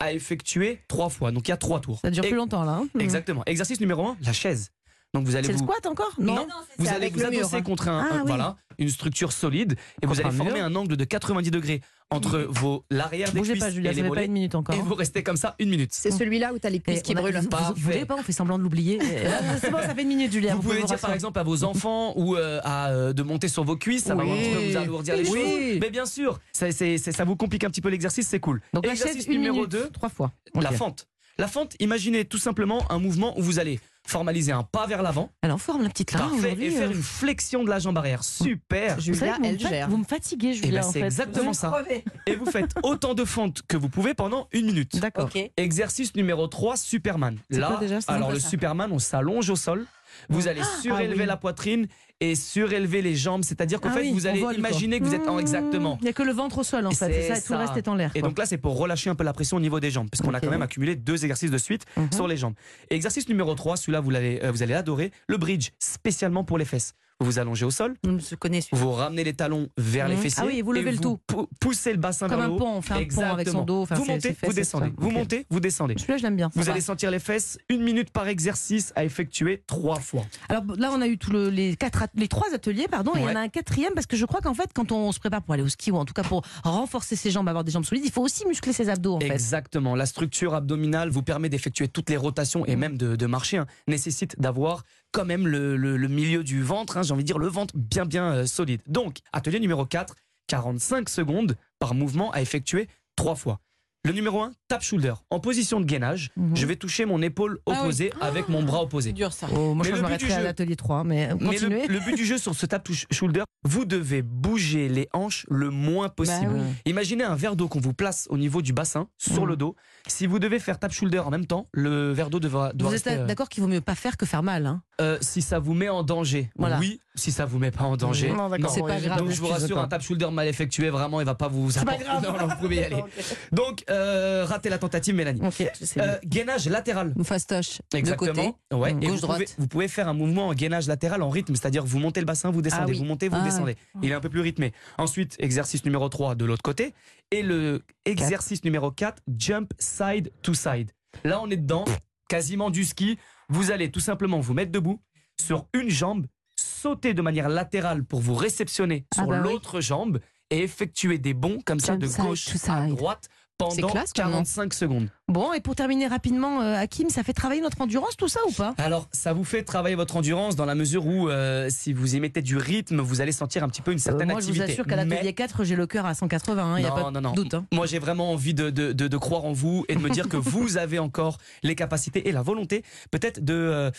à 0.00 0.12
effectuer 0.12 0.80
trois 0.88 1.08
fois. 1.10 1.30
Donc 1.30 1.46
il 1.46 1.50
y 1.50 1.54
a 1.54 1.56
trois 1.56 1.80
tours. 1.80 2.00
Ça 2.00 2.10
dure 2.10 2.24
plus 2.24 2.36
longtemps 2.36 2.64
là. 2.64 2.80
hein. 2.82 2.88
Exactement. 2.98 3.42
Exercice 3.46 3.80
numéro 3.80 4.04
1, 4.06 4.16
la 4.22 4.32
chaise. 4.32 4.70
Donc 5.12 5.26
vous 5.26 5.34
allez 5.34 5.46
C'est 5.46 5.52
le 5.54 5.58
vous 5.58 5.64
squat 5.64 5.86
encore? 5.86 6.12
Non, 6.18 6.46
vous 6.78 6.86
allez 6.86 6.96
avec 6.96 7.14
vous 7.14 7.20
le 7.20 7.30
mur, 7.30 7.38
adosser 7.40 7.56
hein. 7.56 7.62
contre 7.62 7.88
un, 7.88 8.06
Ah, 8.08 8.14
un- 8.14 8.18
oui. 8.20 8.26
voilà, 8.28 8.56
une 8.78 8.88
structure 8.88 9.32
solide 9.32 9.76
et 10.02 10.06
vous 10.06 10.14
allez 10.20 10.28
un 10.28 10.30
former 10.30 10.52
mur. 10.54 10.64
un 10.64 10.74
angle 10.76 10.96
de 10.96 11.04
90 11.04 11.50
degrés 11.50 11.80
entre 12.12 12.38
vos 12.48 12.84
l'arrière 12.90 13.32
des 13.32 13.38
Bougez 13.40 13.52
cuisses 13.54 13.64
pas, 13.64 13.70
Julia, 13.70 13.90
et 13.90 13.94
ça 13.94 13.96
les 13.96 14.02
fait 14.02 14.08
pas 14.08 14.08
mollets 14.08 14.26
une 14.26 14.32
minute 14.32 14.54
encore. 14.54 14.74
et 14.74 14.78
hein. 14.78 14.84
vous 14.86 14.94
restez 14.94 15.22
comme 15.24 15.36
ça 15.36 15.56
une 15.58 15.68
minute. 15.70 15.90
C'est 15.92 16.12
celui-là 16.12 16.52
où 16.52 16.58
tu 16.60 16.66
as 16.66 16.70
les 16.70 16.76
Et 16.76 16.80
cuisses 16.80 17.02
qui 17.02 17.14
brûlent. 17.14 17.36
vous- 17.36 17.48
vous-. 17.50 17.74
Vous 17.74 17.80
voulez 17.82 18.04
pas, 18.04 18.14
on 18.16 18.22
fait 18.22 18.32
semblant 18.32 18.56
de 18.58 18.62
l'oublier. 18.62 18.98
Ah, 19.26 19.56
C'est 19.60 19.70
bon, 19.70 19.78
ça 19.78 19.94
fait 19.96 20.02
une 20.02 20.08
minute, 20.08 20.30
Julia. 20.32 20.54
Vous 20.54 20.62
pouvez 20.62 20.78
vous 20.80 20.86
dire 20.86 20.98
par 20.98 21.12
exemple 21.12 21.38
à 21.40 21.42
vos 21.42 21.64
enfants 21.64 22.12
ou 22.16 22.36
euh, 22.36 22.60
à, 22.62 22.90
euh, 22.90 23.12
de 23.12 23.22
monter 23.24 23.48
sur 23.48 23.64
vos 23.64 23.76
cuisses, 23.76 24.04
ça 24.04 24.14
va 24.14 24.22
un 24.22 24.26
Oui. 24.26 24.38
petit 24.38 24.50
peu 24.54 24.70
vous 24.70 24.76
alourdir 24.76 25.16
les 25.16 25.28
Oui. 25.28 25.40
choses. 25.72 25.78
Mais 25.80 25.90
bien 25.90 26.06
sûr, 26.06 26.38
ça, 26.52 26.70
c'est- 26.70 26.98
c'est- 26.98 27.12
ça 27.12 27.24
vous 27.24 27.34
complique 27.36 27.64
un 27.64 27.70
petit 27.70 27.80
peu 27.80 27.88
l'exercice, 27.88 28.28
c'est 28.28 28.40
cool. 28.40 28.60
Donc 28.74 28.86
la 28.86 28.92
Exercice 28.92 29.16
chaise, 29.16 29.26
une 29.26 29.32
numéro 29.34 29.56
minute, 29.56 29.70
2, 29.72 29.88
trois 29.90 30.08
fois. 30.08 30.30
la 30.54 30.70
fente. 30.72 31.06
La 31.38 31.48
fente, 31.48 31.74
imaginez 31.80 32.24
tout 32.26 32.38
simplement 32.38 32.84
un 32.90 32.98
mouvement 32.98 33.38
où 33.38 33.42
vous 33.42 33.58
allez 33.58 33.80
formaliser 34.06 34.52
un 34.52 34.62
pas 34.62 34.86
vers 34.86 35.02
l'avant, 35.02 35.30
en 35.42 35.58
forme, 35.58 35.82
la 35.82 35.88
petite 35.88 36.12
là. 36.12 36.20
parfait, 36.20 36.56
et 36.58 36.70
faire 36.70 36.88
euh. 36.88 36.92
une 36.92 37.02
flexion 37.02 37.64
de 37.64 37.70
la 37.70 37.78
jambe 37.78 37.96
arrière. 37.98 38.24
Super. 38.24 38.98
Julia, 39.00 39.34
vous, 39.34 39.40
me 39.40 39.46
elle 39.46 39.60
faites- 39.60 39.68
gère. 39.68 39.88
vous 39.88 39.96
me 39.98 40.04
fatiguez, 40.04 40.54
Julia. 40.54 40.68
Eh 40.68 40.72
ben, 40.72 40.84
en 40.84 40.92
c'est 40.92 41.00
exactement 41.00 41.50
me 41.50 41.54
ça. 41.54 41.84
Et 42.26 42.34
vous 42.34 42.46
faites 42.46 42.72
autant 42.82 43.14
de 43.14 43.24
fentes 43.24 43.62
que 43.68 43.76
vous 43.76 43.88
pouvez 43.88 44.14
pendant 44.14 44.48
une 44.52 44.66
minute. 44.66 44.98
D'accord. 44.98 45.30
Exercice 45.56 46.14
numéro 46.14 46.46
3, 46.46 46.76
Superman. 46.76 47.38
Là, 47.50 47.76
déjà, 47.78 47.98
alors 48.08 48.32
le 48.32 48.40
ça 48.40 48.48
Superman, 48.48 48.90
on 48.92 48.98
s'allonge 48.98 49.48
au 49.50 49.56
sol. 49.56 49.86
Vous 50.28 50.48
allez 50.48 50.62
surélever 50.82 51.14
ah 51.18 51.22
oui. 51.22 51.26
la 51.26 51.36
poitrine 51.36 51.86
et 52.20 52.34
surélever 52.34 53.02
les 53.02 53.16
jambes. 53.16 53.42
C'est-à-dire 53.44 53.80
qu'en 53.80 53.88
Ah 53.90 53.94
fait, 53.94 54.00
oui, 54.02 54.12
vous 54.12 54.26
allez 54.26 54.40
vole, 54.40 54.56
quoi. 54.56 54.68
imaginer 54.68 55.00
que 55.00 55.04
vous 55.04 55.14
êtes 55.14 55.26
en 55.26 55.36
Mmh, 55.36 55.40
exactement. 55.40 55.98
Il 56.00 56.04
n'y 56.04 56.10
a 56.10 56.12
que 56.12 56.22
le 56.22 56.32
ventre 56.32 56.58
au 56.58 56.62
sol 56.62 56.86
en 56.86 56.90
fait. 56.90 56.96
Ça, 56.96 57.36
et 57.36 57.42
tout 57.42 57.52
le 57.52 57.58
reste 57.58 57.76
est 57.76 57.88
en 57.88 57.94
l'air. 57.94 58.10
Et 58.14 58.22
donc 58.22 58.38
là, 58.38 58.46
c'est 58.46 58.58
pour 58.58 58.76
relâcher 58.76 59.10
un 59.10 59.14
peu 59.14 59.24
la 59.24 59.32
pression 59.32 59.56
au 59.56 59.60
niveau 59.60 59.80
des 59.80 59.90
jambes, 59.90 60.08
parce 60.10 60.20
qu'on 60.22 60.34
a 60.34 60.40
quand 60.40 60.50
même 60.50 60.62
accumulé 60.62 60.96
deux 60.96 61.24
exercices 61.24 61.50
de 61.50 61.58
suite 61.58 61.84
Mhm. 61.96 62.12
sur 62.12 62.28
les 62.28 62.36
jambes. 62.36 62.54
Et 62.90 62.94
exercice 62.96 63.28
numéro 63.28 63.54
3, 63.54 63.76
celui-là, 63.76 64.00
vous, 64.00 64.10
l'avez, 64.10 64.44
euh, 64.44 64.50
vous 64.50 64.62
allez 64.62 64.74
adorer, 64.74 65.12
le 65.28 65.36
bridge, 65.36 65.70
spécialement 65.78 66.44
pour 66.44 66.58
les 66.58 66.64
fesses. 66.64 66.94
Vous 67.22 67.38
allongez 67.38 67.64
au 67.66 67.70
sol, 67.70 67.96
Je 68.04 68.34
connais 68.34 68.60
celui 68.62 68.80
vous 68.80 68.92
ramenez 68.92 69.24
les 69.24 69.34
talons 69.34 69.68
vers 69.76 70.08
les 70.08 70.16
Mhm. 70.16 70.22
fessiers. 70.22 70.42
Ah 70.42 70.46
oui, 70.46 70.62
vous 70.62 70.72
levez 70.72 70.92
le 70.92 70.98
tout. 70.98 71.18
pou- 71.26 71.46
poussez 71.60 71.92
le 71.92 71.98
bassin 71.98 72.28
Comme 72.28 72.38
vers 72.38 72.46
un 72.46 72.48
le 72.48 72.54
haut. 72.54 72.58
pont, 72.58 72.76
on 72.76 72.80
fait 72.82 72.94
un 72.94 73.04
pont 73.14 73.22
avec 73.32 73.48
son 73.48 73.62
dos. 73.62 73.82
enfin, 73.82 73.94
vous 73.96 74.06
montez, 74.06 74.32
fesses 74.32 74.48
vous 74.48 74.54
descendez. 74.54 74.92
Vous 74.96 75.10
montez, 75.10 75.46
vous 75.50 75.60
descendez. 75.60 75.94
Celui-là, 75.98 76.16
je 76.16 76.22
l'aime 76.22 76.36
bien. 76.36 76.50
Vous 76.54 76.70
allez 76.70 76.80
sentir 76.80 77.10
les 77.10 77.18
fesses, 77.18 77.58
une 77.68 77.82
minute 77.82 78.10
par 78.10 78.26
exercice 78.28 78.92
à 78.96 79.04
effectuer 79.04 79.62
trois 79.66 80.00
fois. 80.00 80.24
Alors 80.48 80.64
là, 80.78 80.90
on 80.94 81.00
a 81.02 81.06
eu 81.08 81.18
tout 81.18 81.30
le- 81.30 81.50
les, 81.50 81.76
quatre, 81.76 82.02
at- 82.04 82.08
les 82.14 82.28
trois 82.28 82.52
ateliers, 82.54 82.88
pardon, 82.88 83.12
et 83.14 83.20
il 83.20 83.24
y 83.24 83.28
en 83.28 83.36
a 83.36 83.40
un 83.40 83.48
quatrième 83.48 83.92
parce 83.94 84.06
que 84.06 84.16
je 84.16 84.24
crois 84.24 84.40
qu'en 84.40 84.54
fait, 84.54 84.70
quand 84.74 84.90
on 84.92 85.12
se 85.12 85.20
prépare 85.20 85.42
pour 85.42 85.52
aller 85.54 85.62
au 85.62 85.68
ski 85.68 85.90
ou 85.90 85.96
en 85.96 86.04
tout 86.06 86.14
cas 86.14 86.22
pour 86.22 86.42
renforcer 86.64 87.16
ses 87.16 87.30
jambes, 87.30 87.48
avoir 87.48 87.64
des 87.64 87.72
jambes 87.72 87.84
solides, 87.84 88.04
il 88.06 88.12
faut 88.12 88.22
aussi 88.22 88.46
muscler 88.46 88.72
ses 88.72 88.88
abdos 88.88 89.16
en 89.16 89.20
fait. 89.20 89.28
Exactement. 89.28 89.94
La 89.94 90.06
structure 90.06 90.54
abdominale 90.54 91.10
vous 91.10 91.22
permet 91.22 91.48
d'effectuer 91.50 91.88
toutes 91.88 92.08
les 92.08 92.16
rotations 92.16 92.64
et 92.64 92.76
même 92.76 92.96
de, 92.96 93.14
de 93.16 93.26
marcher. 93.26 93.58
hein. 93.58 93.66
Nécessite 93.88 94.40
d'avoir 94.40 94.84
quand 95.12 95.24
même 95.24 95.46
le, 95.46 96.08
milieu 96.08 96.44
du 96.44 96.62
ventre, 96.62 96.96
hein, 96.96 97.02
j'ai 97.02 97.12
envie 97.12 97.24
de 97.24 97.26
dire 97.26 97.38
le 97.38 97.48
ventre 97.48 97.74
bien 97.76 98.06
bien 98.06 98.32
euh, 98.32 98.46
solide. 98.46 98.80
Donc, 98.86 99.18
atelier 99.32 99.60
numéro 99.60 99.84
4, 99.84 100.14
45 100.46 101.08
secondes 101.08 101.56
par 101.78 101.94
mouvement 101.94 102.30
à 102.32 102.40
effectuer 102.40 102.88
trois 103.16 103.34
fois. 103.34 103.60
Le 104.06 104.12
numéro 104.12 104.40
1, 104.40 104.52
tap 104.66 104.80
shoulder. 104.82 105.12
En 105.28 105.40
position 105.40 105.78
de 105.78 105.84
gainage, 105.84 106.30
Mhm. 106.34 106.56
je 106.56 106.64
vais 106.66 106.76
toucher 106.76 107.04
mon 107.04 107.20
épaule 107.20 107.60
Ah 107.66 107.72
oui. 107.72 107.78
opposée 107.80 108.12
avec 108.22 108.48
mon 108.48 108.62
bras 108.62 108.82
opposé. 108.82 109.12
dur 109.12 109.30
ça. 109.30 109.46
Oh, 109.54 109.74
moi, 109.74 109.84
Mais 109.84 109.84
je, 109.84 109.88
le 109.90 109.96
je 109.96 110.00
but 110.00 110.02
m'arrêterai 110.02 110.26
du 110.28 110.32
à 110.32 110.38
jeu- 110.38 110.44
l'atelier 110.44 110.76
3, 110.76 111.04
mais 111.04 111.28
Mais 111.38 111.46
continuez. 111.58 111.86
le, 111.86 111.94
le 111.94 112.00
but 112.00 112.14
du 112.16 112.24
jeu 112.24 112.38
sur 112.38 112.54
ce 112.54 112.64
tap 112.64 112.82
to- 112.82 112.94
shoulder, 113.10 113.42
vous 113.62 113.84
devez 113.84 114.22
bouger 114.22 114.88
les 114.88 115.06
hanches 115.12 115.44
le 115.50 115.68
moins 115.68 116.08
possible. 116.08 116.46
Bah 116.46 116.62
oui. 116.66 116.74
Imaginez 116.86 117.24
un 117.24 117.34
verre 117.34 117.56
d'eau 117.56 117.68
qu'on 117.68 117.80
vous 117.80 117.92
place 117.92 118.26
au 118.30 118.38
niveau 118.38 118.62
du 118.62 118.72
bassin, 118.72 119.08
sur 119.18 119.42
Mhm. 119.42 119.48
le 119.48 119.56
dos. 119.56 119.76
Si 120.06 120.26
vous 120.26 120.38
devez 120.38 120.60
faire 120.60 120.78
tap 120.78 120.92
shoulder 120.92 121.18
en 121.18 121.28
même 121.30 121.44
temps, 121.46 121.68
le 121.72 122.12
verre 122.12 122.30
d'eau 122.30 122.40
devra, 122.40 122.72
doit 122.72 122.88
Vous 122.88 122.94
êtes 122.96 123.04
rester, 123.04 123.20
euh, 123.20 123.26
d'accord 123.26 123.50
qu'il 123.50 123.62
vaut 123.62 123.68
mieux 123.68 123.82
pas 123.82 123.94
faire 123.94 124.16
que 124.16 124.24
faire 124.24 124.42
mal. 124.42 124.64
Hein? 124.64 124.82
Euh, 125.02 125.18
si 125.20 125.42
ça 125.42 125.58
vous 125.58 125.74
met 125.74 125.90
en 125.90 126.02
danger, 126.04 126.50
Voilà. 126.56 126.78
oui. 126.78 127.00
Si 127.20 127.32
ça 127.32 127.44
vous 127.44 127.58
met 127.58 127.70
pas 127.70 127.84
en 127.84 127.96
danger, 127.96 128.30
Non, 128.32 128.48
d'accord. 128.48 128.70
C'est 128.70 128.80
pas 128.80 128.98
grave. 128.98 129.18
Donc 129.18 129.30
je 129.30 129.40
vous 129.40 129.46
rassure, 129.48 129.78
un 129.78 129.86
tap 129.88 130.00
shoulder 130.02 130.28
mal 130.32 130.48
effectué, 130.48 130.88
vraiment, 130.90 131.20
il 131.20 131.26
va 131.26 131.34
pas 131.34 131.48
vous 131.48 131.70
C'est 131.70 131.84
pas 131.84 131.96
grave. 131.96 132.22
Non, 132.22 132.32
non, 132.32 132.46
vous 132.48 132.56
pouvez 132.60 132.76
y 132.76 132.84
aller. 132.84 133.04
Donc, 133.52 133.84
euh, 133.90 134.44
ratez 134.48 134.68
la 134.70 134.78
tentative, 134.78 135.14
Mélanie. 135.14 135.40
Ok, 135.44 135.70
je 135.78 135.84
sais. 135.84 136.00
Euh, 136.00 136.16
gainage 136.24 136.66
latéral. 136.68 137.12
Une 137.16 137.24
fastoche. 137.24 137.80
De 137.92 137.98
Exactement. 137.98 138.32
côté. 138.32 138.54
Ouais. 138.74 138.94
Mmh. 138.94 139.02
Et 139.02 139.06
Gauche, 139.06 139.20
vous, 139.20 139.26
pouvez, 139.26 139.44
droite. 139.44 139.54
vous 139.58 139.68
pouvez 139.68 139.88
faire 139.88 140.08
un 140.08 140.14
mouvement 140.14 140.48
en 140.48 140.54
gainage 140.54 140.88
latéral 140.88 141.22
en 141.22 141.28
rythme, 141.28 141.54
c'est-à-dire 141.54 141.84
vous 141.84 141.98
montez 141.98 142.20
le 142.20 142.26
bassin, 142.26 142.50
vous 142.50 142.62
descendez, 142.62 142.84
Ah 142.86 142.90
oui. 142.92 142.98
vous 142.98 143.04
montez, 143.04 143.28
vous 143.28 143.36
Ah 143.38 143.44
descendez. 143.44 143.76
Il 144.02 144.10
est 144.10 144.14
un 144.14 144.20
peu 144.20 144.28
plus 144.30 144.40
rythmé. 144.40 144.72
Ensuite, 144.98 145.36
exercice 145.38 145.84
numéro 145.84 146.08
3 146.08 146.34
de 146.34 146.44
l'autre 146.44 146.62
côté. 146.62 146.94
Et 147.30 147.42
le 147.42 147.82
exercice 148.06 148.64
numéro 148.64 148.90
4, 148.90 149.22
jump 149.36 149.72
side 149.78 150.32
to 150.42 150.54
side. 150.54 150.90
Là, 151.24 151.40
on 151.42 151.50
est 151.50 151.56
dedans, 151.56 151.84
quasiment 152.28 152.70
du 152.70 152.84
ski. 152.84 153.18
Vous 153.48 153.70
allez 153.72 153.90
tout 153.90 154.00
simplement 154.00 154.40
vous 154.40 154.54
mettre 154.54 154.72
debout 154.72 155.00
sur 155.40 155.66
une 155.74 155.90
jambe, 155.90 156.26
sauter 156.60 157.14
de 157.14 157.22
manière 157.22 157.48
latérale 157.48 158.04
pour 158.04 158.20
vous 158.20 158.34
réceptionner 158.34 159.06
Ah 159.12 159.20
sur 159.20 159.26
bah 159.28 159.40
oui. 159.44 159.50
l'autre 159.52 159.80
jambe 159.80 160.20
et 160.50 160.62
effectuer 160.62 161.18
des 161.18 161.34
bonds 161.34 161.58
comme 161.64 161.80
ça 161.80 161.96
de 161.96 162.06
side 162.06 162.20
gauche 162.24 162.44
to 162.46 162.70
à 162.72 162.86
droite 162.86 163.28
pendant 163.56 163.88
classe, 163.88 164.12
quand 164.16 164.22
même. 164.24 164.32
45 164.32 164.72
secondes. 164.72 165.08
Bon, 165.28 165.52
et 165.52 165.60
pour 165.60 165.74
terminer 165.74 166.06
rapidement, 166.06 166.62
euh, 166.62 166.76
Hakim, 166.76 167.10
ça 167.10 167.22
fait 167.22 167.34
travailler 167.34 167.60
notre 167.60 167.78
endurance 167.82 168.16
tout 168.16 168.26
ça 168.26 168.40
ou 168.48 168.52
pas? 168.52 168.74
Alors, 168.78 169.06
ça 169.12 169.34
vous 169.34 169.44
fait 169.44 169.62
travailler 169.64 169.96
votre 169.96 170.16
endurance 170.16 170.56
dans 170.56 170.64
la 170.64 170.74
mesure 170.74 171.06
où, 171.06 171.28
euh, 171.28 171.68
si 171.68 171.92
vous 171.92 172.16
y 172.16 172.20
mettez 172.20 172.40
du 172.40 172.56
rythme, 172.56 173.02
vous 173.02 173.20
allez 173.20 173.32
sentir 173.32 173.62
un 173.62 173.68
petit 173.68 173.82
peu 173.82 173.92
une 173.92 173.98
Euh, 173.98 174.00
certaine 174.00 174.30
Moi, 174.30 174.40
je 174.40 174.46
vous 174.46 174.50
activité. 174.52 174.72
assure 174.72 174.86
qu'à 174.86 174.96
l'atelier 174.96 175.20
Mais 175.24 175.32
4, 175.34 175.64
j'ai 175.64 175.76
le 175.76 175.86
cœur 175.86 176.06
à 176.06 176.14
180. 176.14 176.78
Il 176.78 176.84
n'y 176.84 176.88
a 176.88 176.92
pas 176.92 177.10
de 177.10 177.20
non, 177.20 177.32
doute. 177.32 177.52
hein. 177.52 177.66
moi, 177.70 177.84
j'ai 177.84 177.98
vraiment 177.98 178.32
envie 178.32 178.54
de, 178.54 178.70
de, 178.70 178.92
de- 178.94 179.08
de 179.08 179.16
croire 179.18 179.44
en 179.44 179.52
vous 179.52 179.84
et 179.90 179.94
de 179.94 180.00
me 180.00 180.08
dire 180.08 180.28
que 180.30 180.36
vous 180.38 180.78
avez 180.78 180.98
encore 180.98 181.36
les 181.62 181.74
capacités 181.74 182.30
et 182.30 182.32
la 182.32 182.40
volonté, 182.42 182.82
peut-être 183.10 183.44
de 183.44 183.52
euh, 183.52 183.90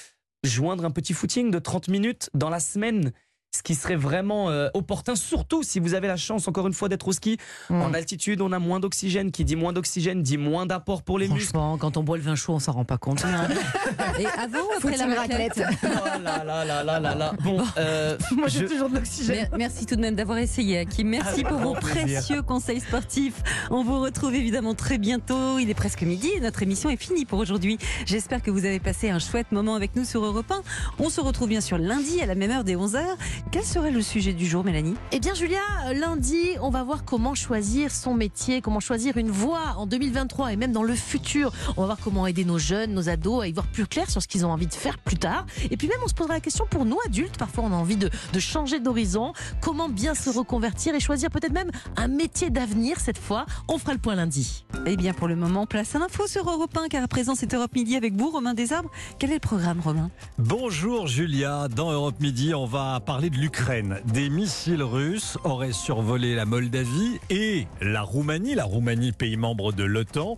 joindre 0.43 0.85
un 0.85 0.91
petit 0.91 1.13
footing 1.13 1.51
de 1.51 1.59
30 1.59 1.87
minutes 1.87 2.29
dans 2.33 2.49
la 2.49 2.59
semaine. 2.59 3.11
Ce 3.53 3.63
qui 3.63 3.75
serait 3.75 3.97
vraiment 3.97 4.49
euh, 4.49 4.69
opportun, 4.73 5.13
surtout 5.17 5.61
si 5.61 5.81
vous 5.81 5.93
avez 5.93 6.07
la 6.07 6.15
chance, 6.15 6.47
encore 6.47 6.67
une 6.67 6.73
fois, 6.73 6.87
d'être 6.87 7.05
au 7.09 7.11
ski. 7.11 7.37
Mm. 7.69 7.81
En 7.81 7.93
altitude, 7.93 8.39
on 8.39 8.53
a 8.53 8.59
moins 8.59 8.79
d'oxygène. 8.79 9.29
Qui 9.29 9.43
dit 9.43 9.57
moins 9.57 9.73
d'oxygène 9.73 10.23
dit 10.23 10.37
moins 10.37 10.65
d'apport 10.65 11.03
pour 11.03 11.19
les 11.19 11.27
muscles. 11.27 11.49
Franchement, 11.49 11.77
quand 11.77 11.97
on 11.97 12.03
boit 12.03 12.15
le 12.15 12.23
vin 12.23 12.35
chaud, 12.35 12.53
on 12.53 12.59
s'en 12.59 12.71
rend 12.71 12.85
pas 12.85 12.97
compte. 12.97 13.25
Et 14.19 14.25
avant 14.25 14.59
ou 14.59 14.77
après 14.77 14.95
la 14.95 15.05
raclette. 15.19 15.61
Oh 15.83 15.87
là 16.23 16.45
là 16.45 16.63
là 16.63 16.83
là 16.85 16.99
là 17.01 17.13
là. 17.15 17.33
Bon, 17.43 17.61
euh, 17.77 18.17
Moi, 18.31 18.47
je- 18.47 18.59
j'ai 18.59 18.65
toujours 18.67 18.89
de 18.89 18.95
l'oxygène. 18.95 19.35
Mer- 19.35 19.49
Merci 19.57 19.85
tout 19.85 19.97
de 19.97 20.01
même 20.01 20.15
d'avoir 20.15 20.37
essayé, 20.37 20.79
Hakim. 20.79 21.09
Merci 21.09 21.43
pour 21.43 21.57
vos 21.57 21.73
plaisir. 21.73 22.03
précieux 22.21 22.41
conseils 22.43 22.79
sportifs. 22.79 23.43
On 23.69 23.83
vous 23.83 23.99
retrouve 23.99 24.33
évidemment 24.33 24.75
très 24.75 24.97
bientôt. 24.97 25.59
Il 25.59 25.69
est 25.69 25.73
presque 25.73 26.03
midi 26.03 26.29
et 26.37 26.39
notre 26.39 26.63
émission 26.63 26.89
est 26.89 26.95
finie 26.95 27.25
pour 27.25 27.39
aujourd'hui. 27.39 27.77
J'espère 28.05 28.41
que 28.41 28.49
vous 28.49 28.63
avez 28.63 28.79
passé 28.79 29.09
un 29.09 29.19
chouette 29.19 29.51
moment 29.51 29.75
avec 29.75 29.97
nous 29.97 30.05
sur 30.05 30.23
Europe 30.23 30.49
1. 30.49 30.61
On 30.99 31.09
se 31.09 31.19
retrouve 31.19 31.49
bien 31.49 31.59
sûr 31.61 31.77
lundi 31.77 32.21
à 32.21 32.25
la 32.25 32.35
même 32.35 32.51
heure 32.51 32.63
des 32.63 32.77
11h. 32.77 33.01
Quel 33.49 33.63
serait 33.63 33.91
le 33.91 34.01
sujet 34.01 34.31
du 34.33 34.45
jour, 34.45 34.63
Mélanie? 34.63 34.95
Eh 35.11 35.19
bien, 35.19 35.33
Julia, 35.33 35.59
lundi, 35.93 36.51
on 36.61 36.69
va 36.69 36.83
voir 36.83 37.03
comment 37.03 37.35
choisir 37.35 37.91
son 37.91 38.13
métier, 38.13 38.61
comment 38.61 38.79
choisir 38.79 39.17
une 39.17 39.29
voie 39.31 39.75
en 39.77 39.85
2023 39.87 40.53
et 40.53 40.55
même 40.55 40.71
dans 40.71 40.83
le 40.83 40.95
futur. 40.95 41.51
On 41.75 41.81
va 41.81 41.87
voir 41.87 41.97
comment 42.01 42.27
aider 42.27 42.45
nos 42.45 42.57
jeunes, 42.59 42.93
nos 42.93 43.09
ados 43.09 43.43
à 43.43 43.47
y 43.47 43.51
voir 43.51 43.67
plus 43.67 43.85
clair 43.87 44.09
sur 44.09 44.21
ce 44.21 44.27
qu'ils 44.27 44.45
ont 44.45 44.51
envie 44.51 44.67
de 44.67 44.73
faire 44.73 44.97
plus 44.99 45.17
tard. 45.17 45.45
Et 45.69 45.75
puis 45.75 45.87
même, 45.87 45.97
on 46.05 46.07
se 46.07 46.13
posera 46.13 46.35
la 46.35 46.39
question 46.39 46.65
pour 46.69 46.85
nous 46.85 46.97
adultes. 47.05 47.37
Parfois, 47.37 47.65
on 47.65 47.73
a 47.73 47.75
envie 47.75 47.97
de, 47.97 48.09
de 48.31 48.39
changer 48.39 48.79
d'horizon. 48.79 49.33
Comment 49.59 49.89
bien 49.89 50.13
se 50.15 50.29
reconvertir 50.29 50.95
et 50.95 50.99
choisir 50.99 51.29
peut-être 51.29 51.53
même 51.53 51.71
un 51.97 52.07
métier 52.07 52.51
d'avenir 52.51 52.99
cette 52.99 53.17
fois? 53.17 53.45
On 53.67 53.77
fera 53.77 53.93
le 53.93 53.99
point 53.99 54.15
lundi. 54.15 54.65
Eh 54.85 54.95
bien, 54.95 55.13
pour 55.13 55.27
le 55.27 55.35
moment, 55.35 55.65
place 55.65 55.93
à 55.95 55.99
l'info 55.99 56.25
sur 56.27 56.49
Europe 56.49 56.77
1, 56.77 56.87
car 56.87 57.03
à 57.03 57.07
présent, 57.07 57.35
c'est 57.35 57.53
Europe 57.53 57.75
Midi 57.75 57.95
avec 57.97 58.13
vous, 58.15 58.29
Romain 58.29 58.53
Desarbres. 58.53 58.91
Quel 59.19 59.31
est 59.31 59.35
le 59.35 59.39
programme, 59.39 59.81
Romain? 59.81 60.09
Bonjour 60.37 61.07
Julia, 61.07 61.67
dans 61.67 61.91
Europe 61.91 62.19
Midi, 62.21 62.53
on 62.53 62.65
va 62.65 62.99
parler 62.99 63.29
de 63.31 63.37
l'Ukraine. 63.37 63.99
Des 64.05 64.29
missiles 64.29 64.83
russes 64.83 65.37
auraient 65.43 65.71
survolé 65.71 66.35
la 66.35 66.45
Moldavie 66.45 67.19
et 67.29 67.67
la 67.81 68.01
Roumanie, 68.01 68.55
la 68.55 68.65
Roumanie 68.65 69.11
pays 69.11 69.37
membre 69.37 69.73
de 69.73 69.83
l'OTAN. 69.83 70.37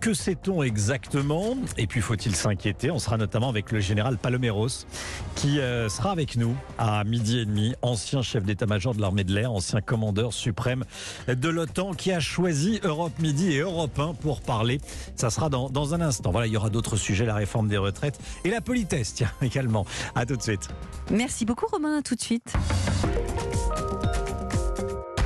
Que 0.00 0.14
sait-on 0.14 0.62
exactement? 0.62 1.56
Et 1.76 1.86
puis 1.86 2.00
faut-il 2.00 2.36
s'inquiéter? 2.36 2.90
On 2.90 2.98
sera 2.98 3.16
notamment 3.16 3.48
avec 3.48 3.72
le 3.72 3.80
général 3.80 4.18
Paloméros 4.18 4.86
qui 5.34 5.60
euh, 5.60 5.88
sera 5.88 6.10
avec 6.10 6.36
nous 6.36 6.54
à 6.78 7.04
midi 7.04 7.38
et 7.38 7.44
demi, 7.46 7.74
ancien 7.82 8.22
chef 8.22 8.44
d'état-major 8.44 8.94
de 8.94 9.00
l'armée 9.00 9.24
de 9.24 9.32
l'air, 9.32 9.52
ancien 9.52 9.80
commandeur 9.80 10.32
suprême 10.32 10.84
de 11.26 11.48
l'OTAN 11.48 11.94
qui 11.94 12.12
a 12.12 12.20
choisi 12.20 12.80
Europe 12.82 13.18
Midi 13.18 13.52
et 13.52 13.60
Europe 13.60 13.98
1 13.98 14.14
pour 14.14 14.40
parler. 14.40 14.80
Ça 15.16 15.30
sera 15.30 15.48
dans, 15.48 15.70
dans 15.70 15.94
un 15.94 16.00
instant. 16.00 16.30
Voilà, 16.30 16.46
il 16.46 16.52
y 16.52 16.56
aura 16.56 16.70
d'autres 16.70 16.96
sujets, 16.96 17.24
la 17.24 17.34
réforme 17.34 17.68
des 17.68 17.78
retraites 17.78 18.18
et 18.44 18.50
la 18.50 18.60
politesse, 18.60 19.14
tiens, 19.14 19.30
également. 19.42 19.86
À 20.14 20.26
tout 20.26 20.36
de 20.36 20.42
suite. 20.42 20.68
Merci 21.10 21.44
beaucoup, 21.44 21.66
Romain. 21.66 21.98
À 21.98 22.02
tout 22.18 22.34
de 22.34 22.40
suite. 22.42 23.57